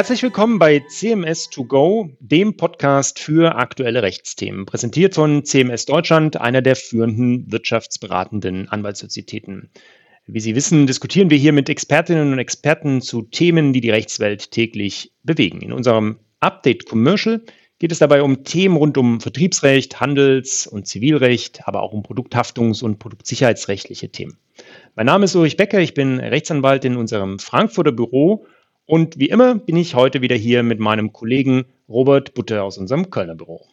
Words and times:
Herzlich 0.00 0.22
willkommen 0.22 0.58
bei 0.58 0.80
CMS 0.88 1.50
2 1.50 1.64
Go, 1.64 2.08
dem 2.20 2.56
Podcast 2.56 3.18
für 3.18 3.56
aktuelle 3.56 4.02
Rechtsthemen, 4.02 4.64
präsentiert 4.64 5.14
von 5.14 5.44
CMS 5.44 5.84
Deutschland, 5.84 6.40
einer 6.40 6.62
der 6.62 6.74
führenden 6.74 7.52
wirtschaftsberatenden 7.52 8.70
Anwaltssozietäten. 8.70 9.68
Wie 10.24 10.40
Sie 10.40 10.54
wissen, 10.54 10.86
diskutieren 10.86 11.28
wir 11.28 11.36
hier 11.36 11.52
mit 11.52 11.68
Expertinnen 11.68 12.32
und 12.32 12.38
Experten 12.38 13.02
zu 13.02 13.20
Themen, 13.20 13.74
die 13.74 13.82
die 13.82 13.90
Rechtswelt 13.90 14.52
täglich 14.52 15.12
bewegen. 15.22 15.60
In 15.60 15.74
unserem 15.74 16.20
Update 16.40 16.86
Commercial 16.86 17.42
geht 17.78 17.92
es 17.92 17.98
dabei 17.98 18.22
um 18.22 18.42
Themen 18.42 18.76
rund 18.76 18.96
um 18.96 19.20
Vertriebsrecht, 19.20 20.00
Handels- 20.00 20.66
und 20.66 20.86
Zivilrecht, 20.86 21.68
aber 21.68 21.82
auch 21.82 21.92
um 21.92 22.02
Produkthaftungs- 22.02 22.82
und 22.82 23.00
produktsicherheitsrechtliche 23.00 24.08
Themen. 24.08 24.38
Mein 24.94 25.04
Name 25.04 25.26
ist 25.26 25.36
Ulrich 25.36 25.58
Becker, 25.58 25.80
ich 25.80 25.92
bin 25.92 26.20
Rechtsanwalt 26.20 26.86
in 26.86 26.96
unserem 26.96 27.38
Frankfurter 27.38 27.92
Büro 27.92 28.46
und 28.90 29.20
wie 29.20 29.28
immer 29.28 29.54
bin 29.54 29.76
ich 29.76 29.94
heute 29.94 30.20
wieder 30.20 30.34
hier 30.34 30.64
mit 30.64 30.80
meinem 30.80 31.12
Kollegen 31.12 31.64
Robert 31.88 32.34
Butte 32.34 32.64
aus 32.64 32.76
unserem 32.76 33.08
Kölner 33.08 33.36
Büro. 33.36 33.64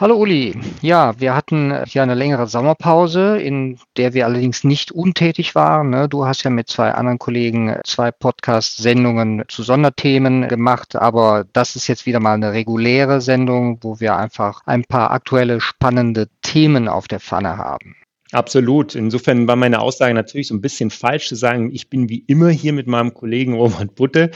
Hallo 0.00 0.16
Uli. 0.16 0.58
Ja, 0.80 1.20
wir 1.20 1.34
hatten 1.34 1.84
hier 1.84 2.02
eine 2.02 2.14
längere 2.14 2.46
Sommerpause, 2.46 3.36
in 3.38 3.78
der 3.98 4.14
wir 4.14 4.24
allerdings 4.24 4.64
nicht 4.64 4.90
untätig 4.90 5.54
waren. 5.54 5.90
Ne? 5.90 6.08
Du 6.08 6.24
hast 6.24 6.44
ja 6.44 6.50
mit 6.50 6.70
zwei 6.70 6.92
anderen 6.92 7.18
Kollegen 7.18 7.76
zwei 7.84 8.10
Podcast-Sendungen 8.10 9.44
zu 9.48 9.62
Sonderthemen 9.62 10.48
gemacht, 10.48 10.96
aber 10.96 11.44
das 11.52 11.76
ist 11.76 11.86
jetzt 11.86 12.06
wieder 12.06 12.18
mal 12.18 12.32
eine 12.32 12.52
reguläre 12.52 13.20
Sendung, 13.20 13.80
wo 13.82 14.00
wir 14.00 14.16
einfach 14.16 14.62
ein 14.64 14.84
paar 14.84 15.10
aktuelle 15.10 15.60
spannende 15.60 16.28
Themen 16.40 16.88
auf 16.88 17.06
der 17.06 17.20
Pfanne 17.20 17.58
haben. 17.58 17.96
Absolut. 18.32 18.94
Insofern 18.94 19.46
war 19.46 19.56
meine 19.56 19.80
Aussage 19.80 20.14
natürlich 20.14 20.48
so 20.48 20.54
ein 20.54 20.62
bisschen 20.62 20.90
falsch 20.90 21.28
zu 21.28 21.36
sagen, 21.36 21.70
ich 21.72 21.88
bin 21.88 22.08
wie 22.08 22.24
immer 22.26 22.48
hier 22.48 22.72
mit 22.72 22.86
meinem 22.86 23.14
Kollegen 23.14 23.54
Robert 23.54 23.94
Butte. 23.94 24.30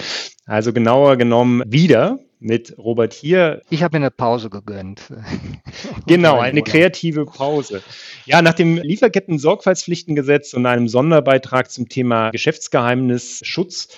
Also 0.44 0.72
genauer 0.72 1.16
genommen 1.16 1.62
wieder 1.66 2.18
mit 2.38 2.76
Robert 2.78 3.14
hier. 3.14 3.62
Ich 3.70 3.82
habe 3.82 3.98
mir 3.98 4.04
eine 4.04 4.10
Pause 4.10 4.50
gegönnt. 4.50 5.02
genau, 6.06 6.38
eine 6.38 6.62
kreative 6.62 7.24
Pause. 7.24 7.82
Ja, 8.26 8.42
nach 8.42 8.54
dem 8.54 8.76
Lieferketten-Sorgfaltspflichtengesetz 8.76 10.52
und 10.52 10.66
einem 10.66 10.88
Sonderbeitrag 10.88 11.70
zum 11.70 11.88
Thema 11.88 12.30
Geschäftsgeheimnisschutz 12.30 13.88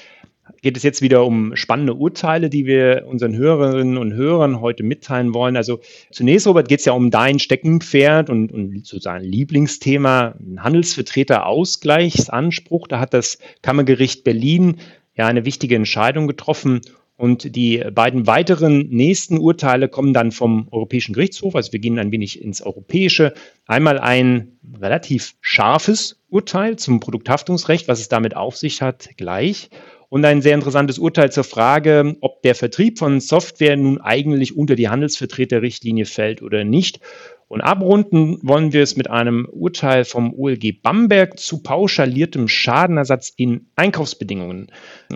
geht 0.63 0.77
es 0.77 0.83
jetzt 0.83 1.03
wieder 1.03 1.25
um 1.25 1.55
spannende 1.57 1.95
Urteile, 1.95 2.51
die 2.51 2.67
wir 2.67 3.05
unseren 3.07 3.37
Hörerinnen 3.37 3.97
und 3.97 4.15
Hörern 4.15 4.61
heute 4.61 4.83
mitteilen 4.83 5.33
wollen. 5.35 5.57
Also 5.57 5.79
zunächst, 6.11 6.47
Robert, 6.47 6.69
geht 6.69 6.81
es 6.81 6.85
ja 6.85 6.93
um 6.93 7.11
dein 7.11 7.39
Steckenpferd 7.39 8.29
und, 8.31 8.53
und 8.53 8.87
sozusagen 8.87 9.25
Lieblingsthema, 9.25 10.35
Handelsvertreterausgleichsanspruch. 10.59 12.89
Da 12.89 13.01
hat 13.01 13.15
das 13.15 13.39
Kammergericht 13.63 14.25
Berlin 14.25 14.79
ja 15.15 15.27
eine 15.27 15.45
wichtige 15.45 15.77
Entscheidung 15.77 16.27
getroffen. 16.27 16.81
Und 17.19 17.57
die 17.57 17.85
beiden 17.93 18.29
weiteren 18.29 18.91
nächsten 18.91 19.39
Urteile 19.39 19.89
kommen 19.89 20.15
dann 20.15 20.31
vom 20.31 20.69
Europäischen 20.71 21.15
Gerichtshof. 21.15 21.57
Also 21.57 21.73
wir 21.73 21.81
gehen 21.81 21.99
ein 21.99 22.13
wenig 22.13 22.41
ins 22.41 22.63
Europäische. 22.63 23.35
Einmal 23.67 23.99
ein 23.99 24.57
relativ 24.81 25.35
scharfes 25.41 26.23
Urteil 26.29 26.77
zum 26.77 27.01
Produkthaftungsrecht, 27.01 27.89
was 27.89 27.99
es 27.99 28.09
damit 28.09 28.37
auf 28.37 28.57
sich 28.57 28.83
hat, 28.83 29.09
gleich 29.17 29.69
und 30.09 30.25
ein 30.25 30.43
sehr 30.43 30.55
interessantes 30.55 30.99
Urteil 30.99 31.31
zur 31.31 31.45
Frage, 31.45 32.17
ob 32.21 32.43
der 32.43 32.55
Vertrieb 32.55 32.99
von 32.99 33.21
Software 33.21 33.77
nun 33.77 34.01
eigentlich 34.01 34.57
unter 34.57 34.75
die 34.75 34.89
Handelsvertreterrichtlinie 34.89 36.07
fällt 36.07 36.43
oder 36.43 36.65
nicht. 36.65 37.01
Und 37.49 37.61
abrunden 37.63 38.39
wollen 38.43 38.73
wir 38.73 38.83
es 38.83 38.97
mit 38.97 39.09
einem 39.09 39.49
Urteil 39.51 40.05
vom 40.05 40.35
OLG 40.35 40.83
Bamberg 40.83 41.39
zu 41.39 41.63
pauschaliertem 41.63 42.49
Schadenersatz 42.49 43.33
in 43.35 43.69
Einkaufsbedingungen. 43.75 44.71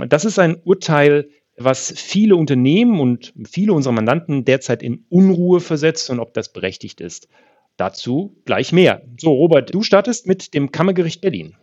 Das 0.09 0.25
ist 0.25 0.39
ein 0.39 0.57
Urteil, 0.65 1.29
was 1.59 1.93
viele 1.95 2.37
Unternehmen 2.37 3.01
und 3.01 3.35
viele 3.51 3.75
unserer 3.75 3.93
Mandanten 3.93 4.45
derzeit 4.45 4.83
in 4.83 5.05
Unruhe 5.11 5.61
versetzt 5.61 6.09
und 6.09 6.21
ob 6.21 6.33
das 6.33 6.53
berechtigt 6.53 7.01
ist. 7.03 7.29
Dazu 7.77 8.37
gleich 8.45 8.73
mehr. 8.73 9.03
So, 9.19 9.33
Robert, 9.33 9.75
du 9.75 9.83
startest 9.83 10.27
mit 10.27 10.55
dem 10.55 10.73
Kammergericht 10.73 11.21
Berlin. 11.21 11.57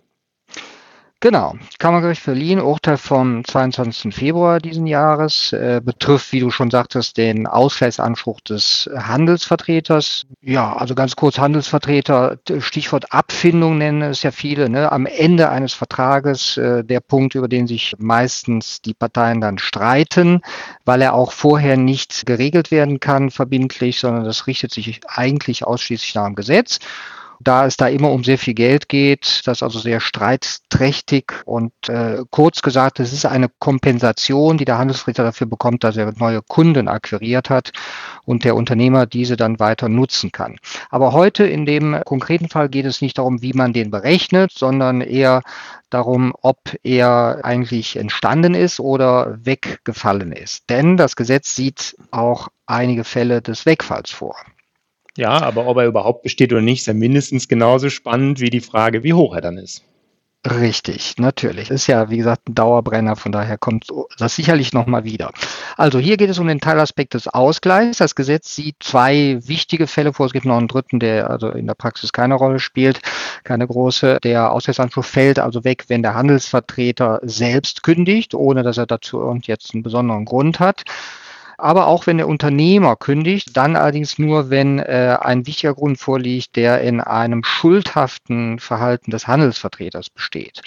Genau. 1.22 1.56
Kammergericht 1.80 2.24
Berlin, 2.24 2.62
Urteil 2.62 2.96
vom 2.96 3.44
22. 3.44 4.16
Februar 4.16 4.60
diesen 4.60 4.88
Jahres, 4.88 5.52
äh, 5.52 5.82
betrifft, 5.84 6.32
wie 6.32 6.40
du 6.40 6.50
schon 6.50 6.72
sagtest, 6.72 7.18
den 7.18 7.46
Ausgleichsanspruch 7.46 8.40
des 8.40 8.90
Handelsvertreters. 8.96 10.28
Ja, 10.42 10.78
also 10.78 10.96
ganz 10.96 11.18
kurz 11.18 11.38
Handelsvertreter, 11.38 12.38
Stichwort 12.60 13.12
Abfindung 13.12 13.78
nennen 13.78 14.02
es 14.04 14.24
ja 14.24 14.32
viele. 14.32 14.70
Ne? 14.70 14.90
Am 14.94 15.06
Ende 15.06 15.50
eines 15.50 15.74
Vertrages 15.74 16.56
äh, 16.56 16.86
der 16.86 17.02
Punkt, 17.02 17.36
über 17.36 17.50
den 17.50 17.68
sich 17.68 17.96
meistens 17.98 18.82
die 18.82 18.94
Parteien 18.94 19.42
dann 19.42 19.58
streiten, 19.58 20.40
weil 20.86 21.02
er 21.02 21.16
auch 21.16 21.34
vorher 21.34 21.76
nicht 21.76 22.28
geregelt 22.28 22.72
werden 22.72 23.02
kann, 23.02 23.30
verbindlich, 23.30 24.00
sondern 24.00 24.24
das 24.24 24.48
richtet 24.48 24.72
sich 24.72 25.02
eigentlich 25.06 25.66
ausschließlich 25.66 26.16
nach 26.16 26.28
dem 26.28 26.36
Gesetz 26.36 26.80
da 27.40 27.66
es 27.66 27.78
da 27.78 27.88
immer 27.88 28.12
um 28.12 28.24
sehr 28.24 28.38
viel 28.38 28.54
Geld 28.54 28.90
geht, 28.90 29.42
das 29.46 29.60
ist 29.60 29.64
also 29.64 29.80
sehr 29.80 30.00
streitträchtig 30.00 31.34
und 31.46 31.72
äh, 31.88 32.24
kurz 32.30 32.62
gesagt, 32.62 33.00
es 33.00 33.14
ist 33.14 33.26
eine 33.26 33.50
Kompensation, 33.60 34.58
die 34.58 34.66
der 34.66 34.78
Handelsrichter 34.78 35.24
dafür 35.24 35.48
bekommt, 35.48 35.84
dass 35.84 35.98
er 35.98 36.14
neue 36.18 36.42
Kunden 36.42 36.88
akquiriert 36.88 37.50
hat 37.50 37.72
und 38.26 38.44
der 38.44 38.56
Unternehmer 38.56 39.06
diese 39.06 39.38
dann 39.38 39.60
weiter 39.60 39.90
nutzen 39.90 40.32
kann. 40.32 40.58
Aber 40.90 41.14
heute 41.14 41.46
in 41.46 41.66
dem 41.66 42.02
konkreten 42.06 42.50
Fall 42.50 42.70
geht 42.70 42.86
es 42.86 43.02
nicht 43.02 43.18
darum, 43.18 43.42
wie 43.42 43.54
man 43.54 43.74
den 43.74 43.90
berechnet, 43.90 44.52
sondern 44.52 45.02
eher 45.02 45.42
darum, 45.90 46.34
ob 46.42 46.76
er 46.84 47.40
eigentlich 47.44 47.96
entstanden 47.96 48.54
ist 48.54 48.80
oder 48.80 49.38
weggefallen 49.44 50.32
ist. 50.32 50.70
Denn 50.70 50.98
das 50.98 51.16
Gesetz 51.16 51.56
sieht 51.56 51.96
auch 52.12 52.50
einige 52.66 53.04
Fälle 53.04 53.42
des 53.42 53.66
Wegfalls 53.66 54.12
vor. 54.12 54.36
Ja, 55.20 55.42
aber 55.42 55.68
ob 55.68 55.76
er 55.76 55.86
überhaupt 55.86 56.24
besteht 56.24 56.54
oder 56.54 56.62
nicht, 56.62 56.80
ist 56.80 56.86
ja 56.86 56.94
mindestens 56.94 57.50
genauso 57.50 57.90
spannend 57.90 58.40
wie 58.40 58.50
die 58.50 58.62
Frage, 58.62 59.04
wie 59.04 59.12
hoch 59.12 59.36
er 59.36 59.42
dann 59.42 59.58
ist. 59.58 59.84
Richtig, 60.50 61.16
natürlich. 61.18 61.70
Ist 61.70 61.88
ja, 61.88 62.10
wie 62.10 62.16
gesagt, 62.16 62.48
ein 62.48 62.56
Dauerbrenner, 62.56 63.18
von 63.18 63.34
daher 63.34 63.58
kommt 63.58 63.88
das 64.18 64.38
sicherlich 64.38 64.72
nochmal 64.72 65.04
wieder. 65.04 65.34
Also 65.76 66.00
hier 66.00 66.16
geht 66.16 66.30
es 66.30 66.40
um 66.40 66.48
den 66.48 66.62
Teilaspekt 66.62 67.16
des 67.16 67.28
Ausgleichs. 67.28 67.98
Das 67.98 68.16
Gesetz 68.16 68.56
sieht 68.56 68.78
zwei 68.80 69.40
wichtige 69.46 69.88
Fälle 69.88 70.14
vor. 70.14 70.28
Es 70.28 70.32
gibt 70.32 70.46
noch 70.46 70.58
einen 70.58 70.70
dritten, 70.70 71.02
der 71.02 71.30
also 71.30 71.50
in 71.50 71.68
der 71.68 71.74
Praxis 71.74 72.14
keine 72.14 72.36
Rolle 72.36 72.60
spielt, 72.60 73.02
keine 73.44 73.68
große. 73.68 74.20
Der 74.24 74.54
Ausgleichsanspruch 74.54 75.04
fällt 75.04 75.38
also 75.38 75.66
weg, 75.66 75.84
wenn 75.90 76.02
der 76.02 76.14
Handelsvertreter 76.14 77.20
selbst 77.24 77.84
kündigt, 77.84 78.34
ohne 78.34 78.64
dass 78.64 78.78
er 78.78 78.86
dazu 78.86 79.18
und 79.18 79.50
einen 79.50 79.84
besonderen 79.84 80.24
Grund 80.24 80.62
hat 80.62 80.86
aber 81.60 81.88
auch 81.88 82.08
wenn 82.08 82.18
der 82.18 82.28
Unternehmer 82.28 82.96
kündigt, 82.96 83.56
dann 83.56 83.76
allerdings 83.76 84.18
nur, 84.18 84.50
wenn 84.50 84.80
äh, 84.80 85.18
ein 85.20 85.46
wichtiger 85.46 85.74
Grund 85.74 86.00
vorliegt, 86.00 86.56
der 86.56 86.82
in 86.82 87.02
einem 87.02 87.44
schuldhaften 87.44 88.60
Verhalten 88.60 89.12
des 89.12 89.28
Handelsvertreters 89.28 90.10
besteht. 90.10 90.62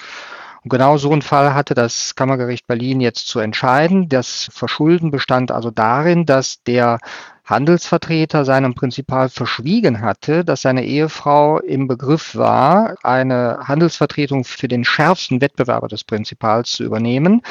Und 0.62 0.69
genau 0.69 0.97
so 0.97 1.12
ein 1.12 1.22
Fall 1.22 1.54
hatte 1.54 1.75
das 1.75 2.14
Kammergericht 2.14 2.66
Berlin 2.69 3.00
jetzt 3.00 3.26
zu 3.26 3.41
entscheiden. 3.41 4.08
Das 4.08 4.48
Verschulden 4.52 5.10
bestand 5.10 5.50
also 5.50 5.70
darin, 5.70 6.25
dass 6.25 6.62
der 6.62 6.98
Handelsvertreter 7.44 8.44
seinem 8.44 8.75
Prinzipal 8.75 9.28
verschwiegen 9.28 10.00
hatte, 10.00 10.44
dass 10.44 10.62
seine 10.62 10.84
Ehefrau 10.84 11.58
im 11.58 11.88
Begriff 11.88 12.36
war, 12.36 12.94
eine 13.02 13.58
Handelsvertretung 13.64 14.44
für 14.44 14.69
den 14.69 14.84
schärfsten 14.84 15.41
Wettbewerber 15.41 15.88
des 15.88 16.04
Prinzipals 16.04 16.70
zu 16.72 16.84
übernehmen. 16.84 17.42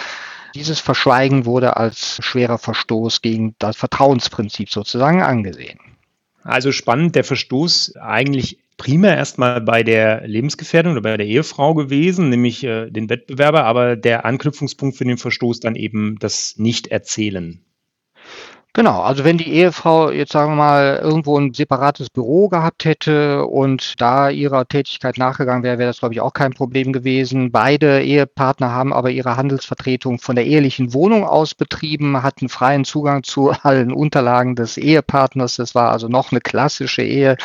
Dieses 0.55 0.79
Verschweigen 0.79 1.45
wurde 1.45 1.77
als 1.77 2.17
schwerer 2.21 2.57
Verstoß 2.57 3.21
gegen 3.21 3.55
das 3.59 3.77
Vertrauensprinzip 3.77 4.69
sozusagen 4.69 5.21
angesehen. 5.21 5.79
Also 6.43 6.71
spannend, 6.71 7.15
der 7.15 7.23
Verstoß 7.23 7.95
eigentlich 7.97 8.59
primär 8.77 9.15
erstmal 9.15 9.61
bei 9.61 9.83
der 9.83 10.27
Lebensgefährdung 10.27 10.93
oder 10.93 11.01
bei 11.01 11.17
der 11.17 11.27
Ehefrau 11.27 11.75
gewesen, 11.75 12.29
nämlich 12.29 12.63
äh, 12.63 12.89
den 12.89 13.09
Wettbewerber, 13.09 13.63
aber 13.63 13.95
der 13.95 14.25
Anknüpfungspunkt 14.25 14.97
für 14.97 15.05
den 15.05 15.19
Verstoß 15.19 15.59
dann 15.59 15.75
eben 15.75 16.17
das 16.19 16.55
Nicht-Erzählen. 16.57 17.63
Genau, 18.73 19.01
also 19.01 19.25
wenn 19.25 19.37
die 19.37 19.51
Ehefrau 19.51 20.11
jetzt 20.11 20.31
sagen 20.31 20.53
wir 20.53 20.55
mal 20.55 20.99
irgendwo 21.03 21.37
ein 21.37 21.53
separates 21.53 22.09
Büro 22.09 22.47
gehabt 22.47 22.85
hätte 22.85 23.45
und 23.45 23.99
da 23.99 24.29
ihrer 24.29 24.65
Tätigkeit 24.65 25.17
nachgegangen 25.17 25.61
wäre, 25.61 25.77
wäre 25.77 25.89
das 25.89 25.99
glaube 25.99 26.13
ich 26.13 26.21
auch 26.21 26.31
kein 26.31 26.53
Problem 26.53 26.93
gewesen. 26.93 27.51
Beide 27.51 28.01
Ehepartner 28.01 28.71
haben 28.71 28.93
aber 28.93 29.09
ihre 29.09 29.35
Handelsvertretung 29.35 30.19
von 30.19 30.37
der 30.37 30.45
ehelichen 30.45 30.93
Wohnung 30.93 31.25
aus 31.25 31.53
betrieben, 31.53 32.23
hatten 32.23 32.47
freien 32.47 32.85
Zugang 32.85 33.23
zu 33.23 33.49
allen 33.63 33.91
Unterlagen 33.91 34.55
des 34.55 34.77
Ehepartners. 34.77 35.57
Das 35.57 35.75
war 35.75 35.91
also 35.91 36.07
noch 36.07 36.31
eine 36.31 36.39
klassische 36.39 37.01
Ehe 37.01 37.35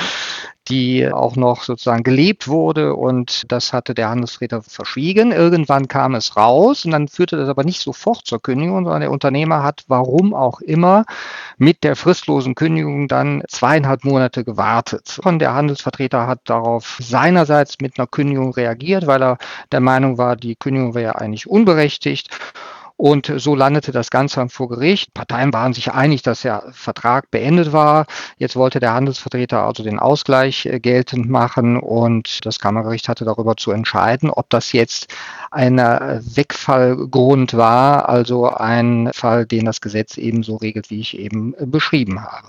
die 0.68 1.10
auch 1.10 1.36
noch 1.36 1.62
sozusagen 1.62 2.02
gelebt 2.02 2.48
wurde 2.48 2.94
und 2.94 3.44
das 3.48 3.72
hatte 3.72 3.94
der 3.94 4.08
Handelsvertreter 4.08 4.62
verschwiegen. 4.62 5.32
Irgendwann 5.32 5.88
kam 5.88 6.14
es 6.14 6.36
raus 6.36 6.84
und 6.84 6.90
dann 6.90 7.08
führte 7.08 7.36
das 7.36 7.48
aber 7.48 7.64
nicht 7.64 7.80
sofort 7.80 8.26
zur 8.26 8.42
Kündigung, 8.42 8.84
sondern 8.84 9.00
der 9.00 9.10
Unternehmer 9.10 9.62
hat, 9.62 9.84
warum 9.88 10.34
auch 10.34 10.60
immer, 10.60 11.04
mit 11.58 11.84
der 11.84 11.96
fristlosen 11.96 12.54
Kündigung 12.54 13.08
dann 13.08 13.42
zweieinhalb 13.48 14.04
Monate 14.04 14.44
gewartet. 14.44 15.18
Und 15.22 15.38
der 15.38 15.54
Handelsvertreter 15.54 16.26
hat 16.26 16.40
darauf 16.44 16.98
seinerseits 17.00 17.80
mit 17.80 17.98
einer 17.98 18.06
Kündigung 18.06 18.52
reagiert, 18.52 19.06
weil 19.06 19.22
er 19.22 19.38
der 19.72 19.80
Meinung 19.80 20.18
war, 20.18 20.36
die 20.36 20.56
Kündigung 20.56 20.94
wäre 20.94 21.16
eigentlich 21.16 21.46
unberechtigt. 21.46 22.30
Und 22.96 23.30
so 23.36 23.54
landete 23.54 23.92
das 23.92 24.10
Ganze 24.10 24.36
dann 24.36 24.48
vor 24.48 24.68
Gericht. 24.68 25.12
Parteien 25.12 25.52
waren 25.52 25.74
sich 25.74 25.92
einig, 25.92 26.22
dass 26.22 26.42
der 26.42 26.64
Vertrag 26.72 27.30
beendet 27.30 27.72
war. 27.72 28.06
Jetzt 28.38 28.56
wollte 28.56 28.80
der 28.80 28.94
Handelsvertreter 28.94 29.62
also 29.64 29.82
den 29.82 29.98
Ausgleich 29.98 30.64
äh, 30.64 30.80
geltend 30.80 31.28
machen 31.28 31.76
und 31.76 32.46
das 32.46 32.58
Kammergericht 32.58 33.08
hatte 33.08 33.26
darüber 33.26 33.56
zu 33.56 33.70
entscheiden, 33.70 34.30
ob 34.30 34.48
das 34.48 34.72
jetzt 34.72 35.14
ein 35.50 35.78
äh, 35.78 36.20
Wegfallgrund 36.22 37.54
war, 37.54 38.08
also 38.08 38.48
ein 38.48 39.10
Fall, 39.12 39.44
den 39.44 39.66
das 39.66 39.82
Gesetz 39.82 40.16
ebenso 40.16 40.56
regelt, 40.56 40.88
wie 40.90 41.00
ich 41.00 41.18
eben 41.18 41.54
äh, 41.58 41.66
beschrieben 41.66 42.22
habe. 42.22 42.48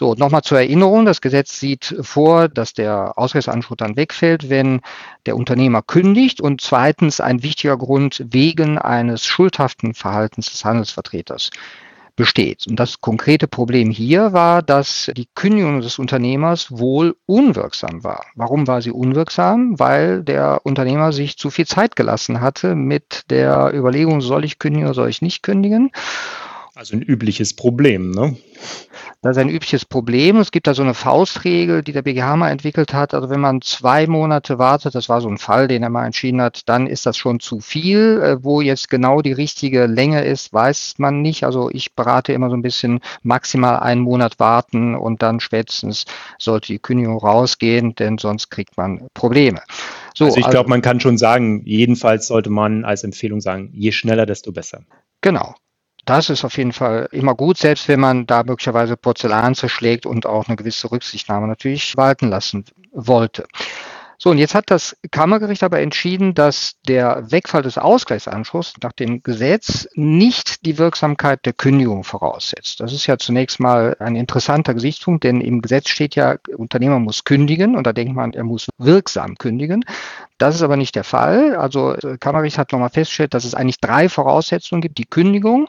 So, 0.00 0.14
nochmal 0.14 0.40
zur 0.40 0.58
Erinnerung, 0.58 1.04
das 1.04 1.20
Gesetz 1.20 1.60
sieht 1.60 1.94
vor, 2.00 2.48
dass 2.48 2.72
der 2.72 3.18
Ausgleichsanspruch 3.18 3.76
dann 3.76 3.98
wegfällt, 3.98 4.48
wenn 4.48 4.80
der 5.26 5.36
Unternehmer 5.36 5.82
kündigt 5.82 6.40
und 6.40 6.62
zweitens 6.62 7.20
ein 7.20 7.42
wichtiger 7.42 7.76
Grund 7.76 8.24
wegen 8.30 8.78
eines 8.78 9.26
schuldhaften 9.26 9.92
Verhaltens 9.92 10.48
des 10.50 10.64
Handelsvertreters 10.64 11.50
besteht. 12.16 12.66
Und 12.66 12.80
das 12.80 13.02
konkrete 13.02 13.46
Problem 13.46 13.90
hier 13.90 14.32
war, 14.32 14.62
dass 14.62 15.10
die 15.14 15.28
Kündigung 15.34 15.82
des 15.82 15.98
Unternehmers 15.98 16.78
wohl 16.78 17.14
unwirksam 17.26 18.02
war. 18.02 18.24
Warum 18.34 18.66
war 18.66 18.80
sie 18.80 18.92
unwirksam? 18.92 19.78
Weil 19.78 20.22
der 20.22 20.62
Unternehmer 20.64 21.12
sich 21.12 21.36
zu 21.36 21.50
viel 21.50 21.66
Zeit 21.66 21.94
gelassen 21.94 22.40
hatte 22.40 22.74
mit 22.74 23.24
der 23.28 23.74
Überlegung, 23.74 24.22
soll 24.22 24.46
ich 24.46 24.58
kündigen 24.58 24.86
oder 24.86 24.94
soll 24.94 25.10
ich 25.10 25.20
nicht 25.20 25.42
kündigen? 25.42 25.90
Also 26.74 26.94
ein 26.94 27.02
übliches 27.02 27.54
Problem, 27.54 28.12
ne? 28.12 28.36
Das 29.22 29.36
ist 29.36 29.40
ein 29.40 29.50
übliches 29.50 29.84
Problem. 29.84 30.36
Es 30.38 30.50
gibt 30.50 30.66
da 30.66 30.72
so 30.72 30.82
eine 30.82 30.94
Faustregel, 30.94 31.82
die 31.82 31.92
der 31.92 32.02
BGH 32.02 32.36
mal 32.36 32.50
entwickelt 32.50 32.94
hat. 32.94 33.12
Also 33.12 33.28
wenn 33.28 33.40
man 33.40 33.60
zwei 33.60 34.06
Monate 34.06 34.58
wartet, 34.58 34.94
das 34.94 35.08
war 35.08 35.20
so 35.20 35.28
ein 35.28 35.36
Fall, 35.36 35.68
den 35.68 35.82
er 35.82 35.90
mal 35.90 36.06
entschieden 36.06 36.40
hat, 36.40 36.68
dann 36.68 36.86
ist 36.86 37.06
das 37.06 37.16
schon 37.16 37.40
zu 37.40 37.60
viel. 37.60 38.22
Äh, 38.22 38.44
wo 38.44 38.60
jetzt 38.60 38.88
genau 38.88 39.20
die 39.20 39.32
richtige 39.32 39.86
Länge 39.86 40.24
ist, 40.24 40.52
weiß 40.52 40.94
man 40.98 41.20
nicht. 41.22 41.44
Also 41.44 41.70
ich 41.70 41.94
berate 41.94 42.32
immer 42.32 42.48
so 42.48 42.56
ein 42.56 42.62
bisschen 42.62 43.00
maximal 43.22 43.80
einen 43.80 44.00
Monat 44.00 44.38
warten 44.38 44.94
und 44.94 45.22
dann 45.22 45.40
spätestens 45.40 46.04
sollte 46.38 46.68
die 46.68 46.78
Kündigung 46.78 47.18
rausgehen, 47.18 47.94
denn 47.96 48.16
sonst 48.16 48.48
kriegt 48.48 48.76
man 48.76 49.08
Probleme. 49.12 49.60
So, 50.14 50.26
also 50.26 50.38
ich 50.38 50.44
also, 50.44 50.54
glaube, 50.54 50.70
man 50.70 50.82
kann 50.82 51.00
schon 51.00 51.18
sagen, 51.18 51.62
jedenfalls 51.66 52.26
sollte 52.26 52.50
man 52.50 52.84
als 52.84 53.04
Empfehlung 53.04 53.40
sagen, 53.40 53.70
je 53.74 53.92
schneller, 53.92 54.24
desto 54.24 54.52
besser. 54.52 54.82
Genau, 55.20 55.54
das 56.10 56.28
ist 56.28 56.44
auf 56.44 56.56
jeden 56.56 56.72
Fall 56.72 57.08
immer 57.12 57.36
gut, 57.36 57.56
selbst 57.56 57.86
wenn 57.86 58.00
man 58.00 58.26
da 58.26 58.42
möglicherweise 58.42 58.96
Porzellan 58.96 59.54
zerschlägt 59.54 60.06
und 60.06 60.26
auch 60.26 60.48
eine 60.48 60.56
gewisse 60.56 60.90
Rücksichtnahme 60.90 61.46
natürlich 61.46 61.96
walten 61.96 62.28
lassen 62.28 62.64
wollte. 62.90 63.46
So, 64.22 64.28
und 64.28 64.36
jetzt 64.36 64.54
hat 64.54 64.70
das 64.70 64.98
Kammergericht 65.10 65.62
aber 65.62 65.80
entschieden, 65.80 66.34
dass 66.34 66.74
der 66.86 67.30
Wegfall 67.30 67.62
des 67.62 67.78
Ausgleichsanspruchs 67.78 68.74
nach 68.82 68.92
dem 68.92 69.22
Gesetz 69.22 69.88
nicht 69.94 70.66
die 70.66 70.76
Wirksamkeit 70.76 71.46
der 71.46 71.54
Kündigung 71.54 72.04
voraussetzt. 72.04 72.80
Das 72.80 72.92
ist 72.92 73.06
ja 73.06 73.16
zunächst 73.16 73.60
mal 73.60 73.96
ein 73.98 74.16
interessanter 74.16 74.74
Gesichtspunkt, 74.74 75.24
denn 75.24 75.40
im 75.40 75.62
Gesetz 75.62 75.88
steht 75.88 76.16
ja, 76.16 76.36
Unternehmer 76.54 76.98
muss 76.98 77.24
kündigen 77.24 77.74
und 77.76 77.86
da 77.86 77.94
denkt 77.94 78.14
man, 78.14 78.34
er 78.34 78.44
muss 78.44 78.68
wirksam 78.76 79.36
kündigen. 79.36 79.86
Das 80.36 80.54
ist 80.54 80.60
aber 80.60 80.76
nicht 80.76 80.96
der 80.96 81.04
Fall. 81.04 81.56
Also 81.56 81.94
das 81.94 82.20
Kammergericht 82.20 82.58
hat 82.58 82.72
nochmal 82.72 82.90
festgestellt, 82.90 83.32
dass 83.32 83.46
es 83.46 83.54
eigentlich 83.54 83.80
drei 83.80 84.10
Voraussetzungen 84.10 84.82
gibt. 84.82 84.98
Die 84.98 85.06
Kündigung, 85.06 85.66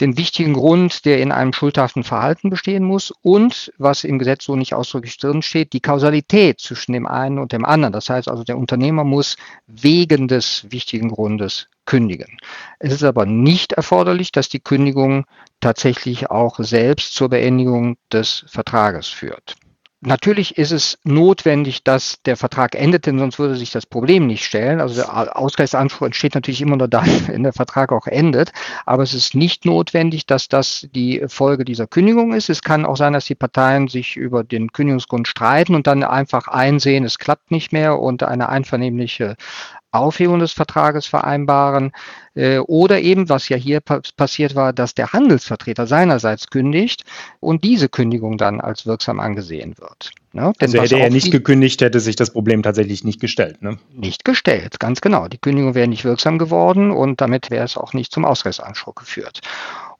den 0.00 0.16
wichtigen 0.16 0.54
Grund, 0.54 1.04
der 1.04 1.20
in 1.20 1.32
einem 1.32 1.52
schuldhaften 1.52 2.04
Verhalten 2.04 2.50
bestehen 2.50 2.84
muss 2.84 3.12
und, 3.22 3.72
was 3.78 4.04
im 4.04 4.18
Gesetz 4.18 4.44
so 4.44 4.56
nicht 4.56 4.74
ausdrücklich 4.74 5.18
drin 5.18 5.42
steht, 5.42 5.72
die 5.72 5.80
Kausalität 5.80 6.60
zwischen 6.60 6.92
dem 6.92 7.06
einen 7.06 7.38
und 7.38 7.52
dem 7.52 7.64
anderen. 7.64 7.92
Das 7.92 8.08
heißt 8.08 8.28
also, 8.28 8.44
der 8.44 8.58
Unternehmer 8.58 9.04
muss 9.04 9.36
wegen 9.66 10.28
des 10.28 10.66
wichtigen 10.70 11.10
Grundes 11.10 11.68
kündigen. 11.84 12.38
Es 12.78 12.92
ist 12.92 13.04
aber 13.04 13.26
nicht 13.26 13.72
erforderlich, 13.72 14.32
dass 14.32 14.48
die 14.48 14.60
Kündigung 14.60 15.26
tatsächlich 15.60 16.30
auch 16.30 16.58
selbst 16.58 17.14
zur 17.14 17.28
Beendigung 17.28 17.96
des 18.12 18.44
Vertrages 18.46 19.08
führt. 19.08 19.56
Natürlich 20.02 20.56
ist 20.56 20.70
es 20.70 20.98
notwendig, 21.04 21.84
dass 21.84 22.22
der 22.24 22.38
Vertrag 22.38 22.74
endet, 22.74 23.04
denn 23.04 23.18
sonst 23.18 23.38
würde 23.38 23.54
sich 23.56 23.70
das 23.70 23.84
Problem 23.84 24.26
nicht 24.26 24.46
stellen. 24.46 24.80
Also 24.80 24.94
der 24.94 25.36
Ausgleichsanspruch 25.36 26.06
entsteht 26.06 26.34
natürlich 26.34 26.62
immer 26.62 26.78
nur 26.78 26.88
dann, 26.88 27.06
wenn 27.28 27.42
der 27.42 27.52
Vertrag 27.52 27.92
auch 27.92 28.06
endet. 28.06 28.52
Aber 28.86 29.02
es 29.02 29.12
ist 29.12 29.34
nicht 29.34 29.66
notwendig, 29.66 30.24
dass 30.24 30.48
das 30.48 30.88
die 30.94 31.22
Folge 31.28 31.66
dieser 31.66 31.86
Kündigung 31.86 32.32
ist. 32.32 32.48
Es 32.48 32.62
kann 32.62 32.86
auch 32.86 32.96
sein, 32.96 33.12
dass 33.12 33.26
die 33.26 33.34
Parteien 33.34 33.88
sich 33.88 34.16
über 34.16 34.42
den 34.42 34.72
Kündigungsgrund 34.72 35.28
streiten 35.28 35.74
und 35.74 35.86
dann 35.86 36.02
einfach 36.02 36.48
einsehen, 36.48 37.04
es 37.04 37.18
klappt 37.18 37.50
nicht 37.50 37.70
mehr 37.72 37.98
und 37.98 38.22
eine 38.22 38.48
einvernehmliche 38.48 39.36
Aufhebung 39.92 40.38
des 40.38 40.52
Vertrages 40.52 41.06
vereinbaren 41.06 41.92
äh, 42.34 42.58
oder 42.58 43.00
eben, 43.00 43.28
was 43.28 43.48
ja 43.48 43.56
hier 43.56 43.80
pa 43.80 44.00
passiert 44.16 44.54
war, 44.54 44.72
dass 44.72 44.94
der 44.94 45.12
Handelsvertreter 45.12 45.86
seinerseits 45.86 46.48
kündigt 46.48 47.04
und 47.40 47.64
diese 47.64 47.88
Kündigung 47.88 48.38
dann 48.38 48.60
als 48.60 48.86
wirksam 48.86 49.20
angesehen 49.20 49.76
wird. 49.78 50.12
Ne? 50.32 50.52
Denn 50.60 50.68
also 50.68 50.82
hätte 50.82 50.98
er 50.98 51.10
nicht 51.10 51.32
gekündigt, 51.32 51.80
hätte 51.80 51.98
sich 51.98 52.14
das 52.14 52.30
Problem 52.30 52.62
tatsächlich 52.62 53.02
nicht 53.02 53.20
gestellt. 53.20 53.62
Ne? 53.62 53.78
Nicht 53.92 54.24
gestellt, 54.24 54.78
ganz 54.78 55.00
genau. 55.00 55.26
Die 55.26 55.38
Kündigung 55.38 55.74
wäre 55.74 55.88
nicht 55.88 56.04
wirksam 56.04 56.38
geworden 56.38 56.92
und 56.92 57.20
damit 57.20 57.50
wäre 57.50 57.64
es 57.64 57.76
auch 57.76 57.92
nicht 57.94 58.12
zum 58.12 58.24
Ausgleichsanspruch 58.24 58.94
geführt. 58.94 59.40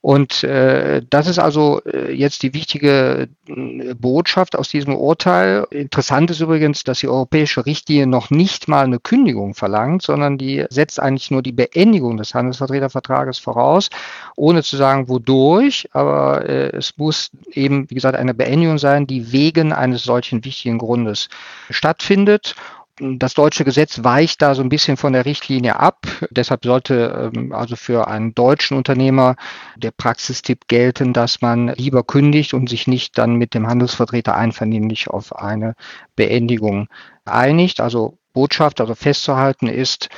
Und 0.03 0.45
äh, 0.45 1.03
das 1.11 1.27
ist 1.27 1.39
also 1.39 1.83
äh, 1.85 2.13
jetzt 2.13 2.43
die 2.43 2.55
wichtige 2.55 3.29
äh, 3.47 3.95
Botschaft 3.95 4.57
aus 4.57 4.71
diesem 4.71 4.97
Urteil. 4.97 5.67
Interessant 5.71 6.31
ist 6.31 6.41
übrigens, 6.41 6.85
dass 6.85 7.01
die 7.01 7.09
europäische 7.09 7.67
Richtlinie 7.67 8.07
noch 8.07 8.31
nicht 8.31 8.67
mal 8.67 8.85
eine 8.85 8.99
Kündigung 8.99 9.53
verlangt, 9.53 10.01
sondern 10.01 10.39
die 10.39 10.65
setzt 10.71 11.01
eigentlich 11.01 11.31
nur 11.31 11.43
die 11.43 11.53
Beendigung 11.53 12.17
des 12.17 12.33
Handelsvertretervertrages 12.33 13.39
voraus, 13.39 13.91
ohne 14.37 14.63
zu 14.63 14.79
sagen, 14.79 15.09
wodurch. 15.11 15.87
Aber 15.93 16.49
äh, 16.49 16.71
es 16.75 16.97
muss 16.97 17.31
eben, 17.53 17.91
wie 17.91 17.95
gesagt, 17.95 18.17
eine 18.17 18.33
Beendigung 18.33 18.79
sein, 18.79 19.07
die 19.07 19.33
wegen 19.33 19.75
eines 19.75 20.03
solchen 20.05 20.43
wichtigen 20.47 20.79
Grundes 20.79 21.29
stattfindet 21.69 22.55
das 23.01 23.35
deutsche 23.35 23.65
Gesetz 23.65 24.05
weicht 24.05 24.43
da 24.43 24.55
so 24.55 24.63
ein 24.63 24.69
bisschen 24.69 24.97
von 24.97 25.13
der 25.13 25.25
Richtlinie 25.25 25.79
ab. 25.79 26.07
Deshalb 26.31 26.65
sollte 26.65 27.33
ähm, 27.35 27.53
also 27.53 27.77
für 27.77 28.09
einen 28.09 28.35
deutschen 28.35 28.77
Unternehmer 28.77 29.37
der 29.77 29.91
Praxistipp 29.91 30.69
gelten, 30.69 31.13
dass 31.13 31.41
man 31.41 31.69
lieber 31.69 32.05
kündigt 32.05 32.55
und 32.55 32.69
sich 32.69 32.87
nicht 32.87 33.17
dann 33.19 33.37
mit 33.37 33.55
dem 33.55 33.67
Handelsvertreter 33.67 34.37
einvernehmlich 34.37 35.09
auf 35.09 35.35
eine 35.35 35.75
Beendigung 36.15 36.89
einigt. 37.25 37.81
Also 37.81 38.19
Botschaft, 38.33 38.81
also 38.81 38.95
festzuhalten 38.95 39.67
ist, 39.67 40.09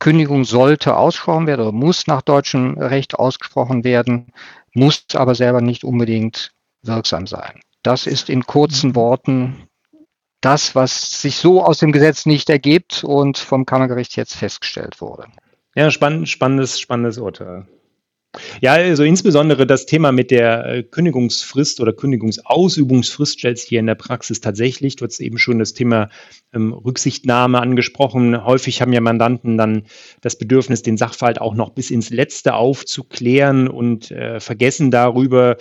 Kündigung 0.00 0.44
sollte 0.44 0.96
ausgesprochen 0.96 1.46
werden 1.46 1.62
oder 1.62 1.72
muss 1.72 2.06
nach 2.06 2.20
deutschem 2.20 2.76
Recht 2.78 3.14
ausgesprochen 3.14 3.84
werden, 3.84 4.32
muss 4.74 5.06
aber 5.14 5.34
selber 5.34 5.60
nicht 5.60 5.84
unbedingt 5.84 6.52
wirksam 6.82 7.26
sein. 7.26 7.60
Das 7.82 8.06
ist 8.06 8.28
in 8.28 8.44
kurzen 8.44 8.94
Worten 8.94 9.68
das, 10.44 10.74
was 10.74 11.22
sich 11.22 11.36
so 11.36 11.62
aus 11.62 11.78
dem 11.78 11.92
Gesetz 11.92 12.26
nicht 12.26 12.50
ergibt 12.50 13.04
und 13.04 13.38
vom 13.38 13.66
Kammergericht 13.66 14.16
jetzt 14.16 14.36
festgestellt 14.36 15.00
wurde. 15.00 15.26
Ja, 15.74 15.90
spannend, 15.90 16.28
spannendes, 16.28 16.78
spannendes 16.78 17.18
Urteil. 17.18 17.66
Ja, 18.60 18.72
also 18.72 19.04
insbesondere 19.04 19.66
das 19.66 19.86
Thema 19.86 20.12
mit 20.12 20.30
der 20.30 20.66
äh, 20.66 20.82
Kündigungsfrist 20.82 21.80
oder 21.80 21.92
Kündigungsausübungsfrist 21.92 23.38
stellt 23.38 23.58
sich 23.58 23.68
hier 23.68 23.80
in 23.80 23.86
der 23.86 23.94
Praxis 23.94 24.40
tatsächlich. 24.40 24.96
Du 24.96 25.04
hast 25.04 25.20
eben 25.20 25.38
schon 25.38 25.58
das 25.58 25.72
Thema 25.72 26.08
ähm, 26.52 26.72
Rücksichtnahme 26.72 27.60
angesprochen. 27.60 28.44
Häufig 28.44 28.82
haben 28.82 28.92
ja 28.92 29.00
Mandanten 29.00 29.56
dann 29.56 29.84
das 30.20 30.36
Bedürfnis, 30.36 30.82
den 30.82 30.96
Sachverhalt 30.96 31.40
auch 31.40 31.54
noch 31.54 31.70
bis 31.70 31.90
ins 31.90 32.10
Letzte 32.10 32.54
aufzuklären 32.54 33.68
und 33.68 34.10
äh, 34.10 34.40
vergessen 34.40 34.90
darüber, 34.90 35.56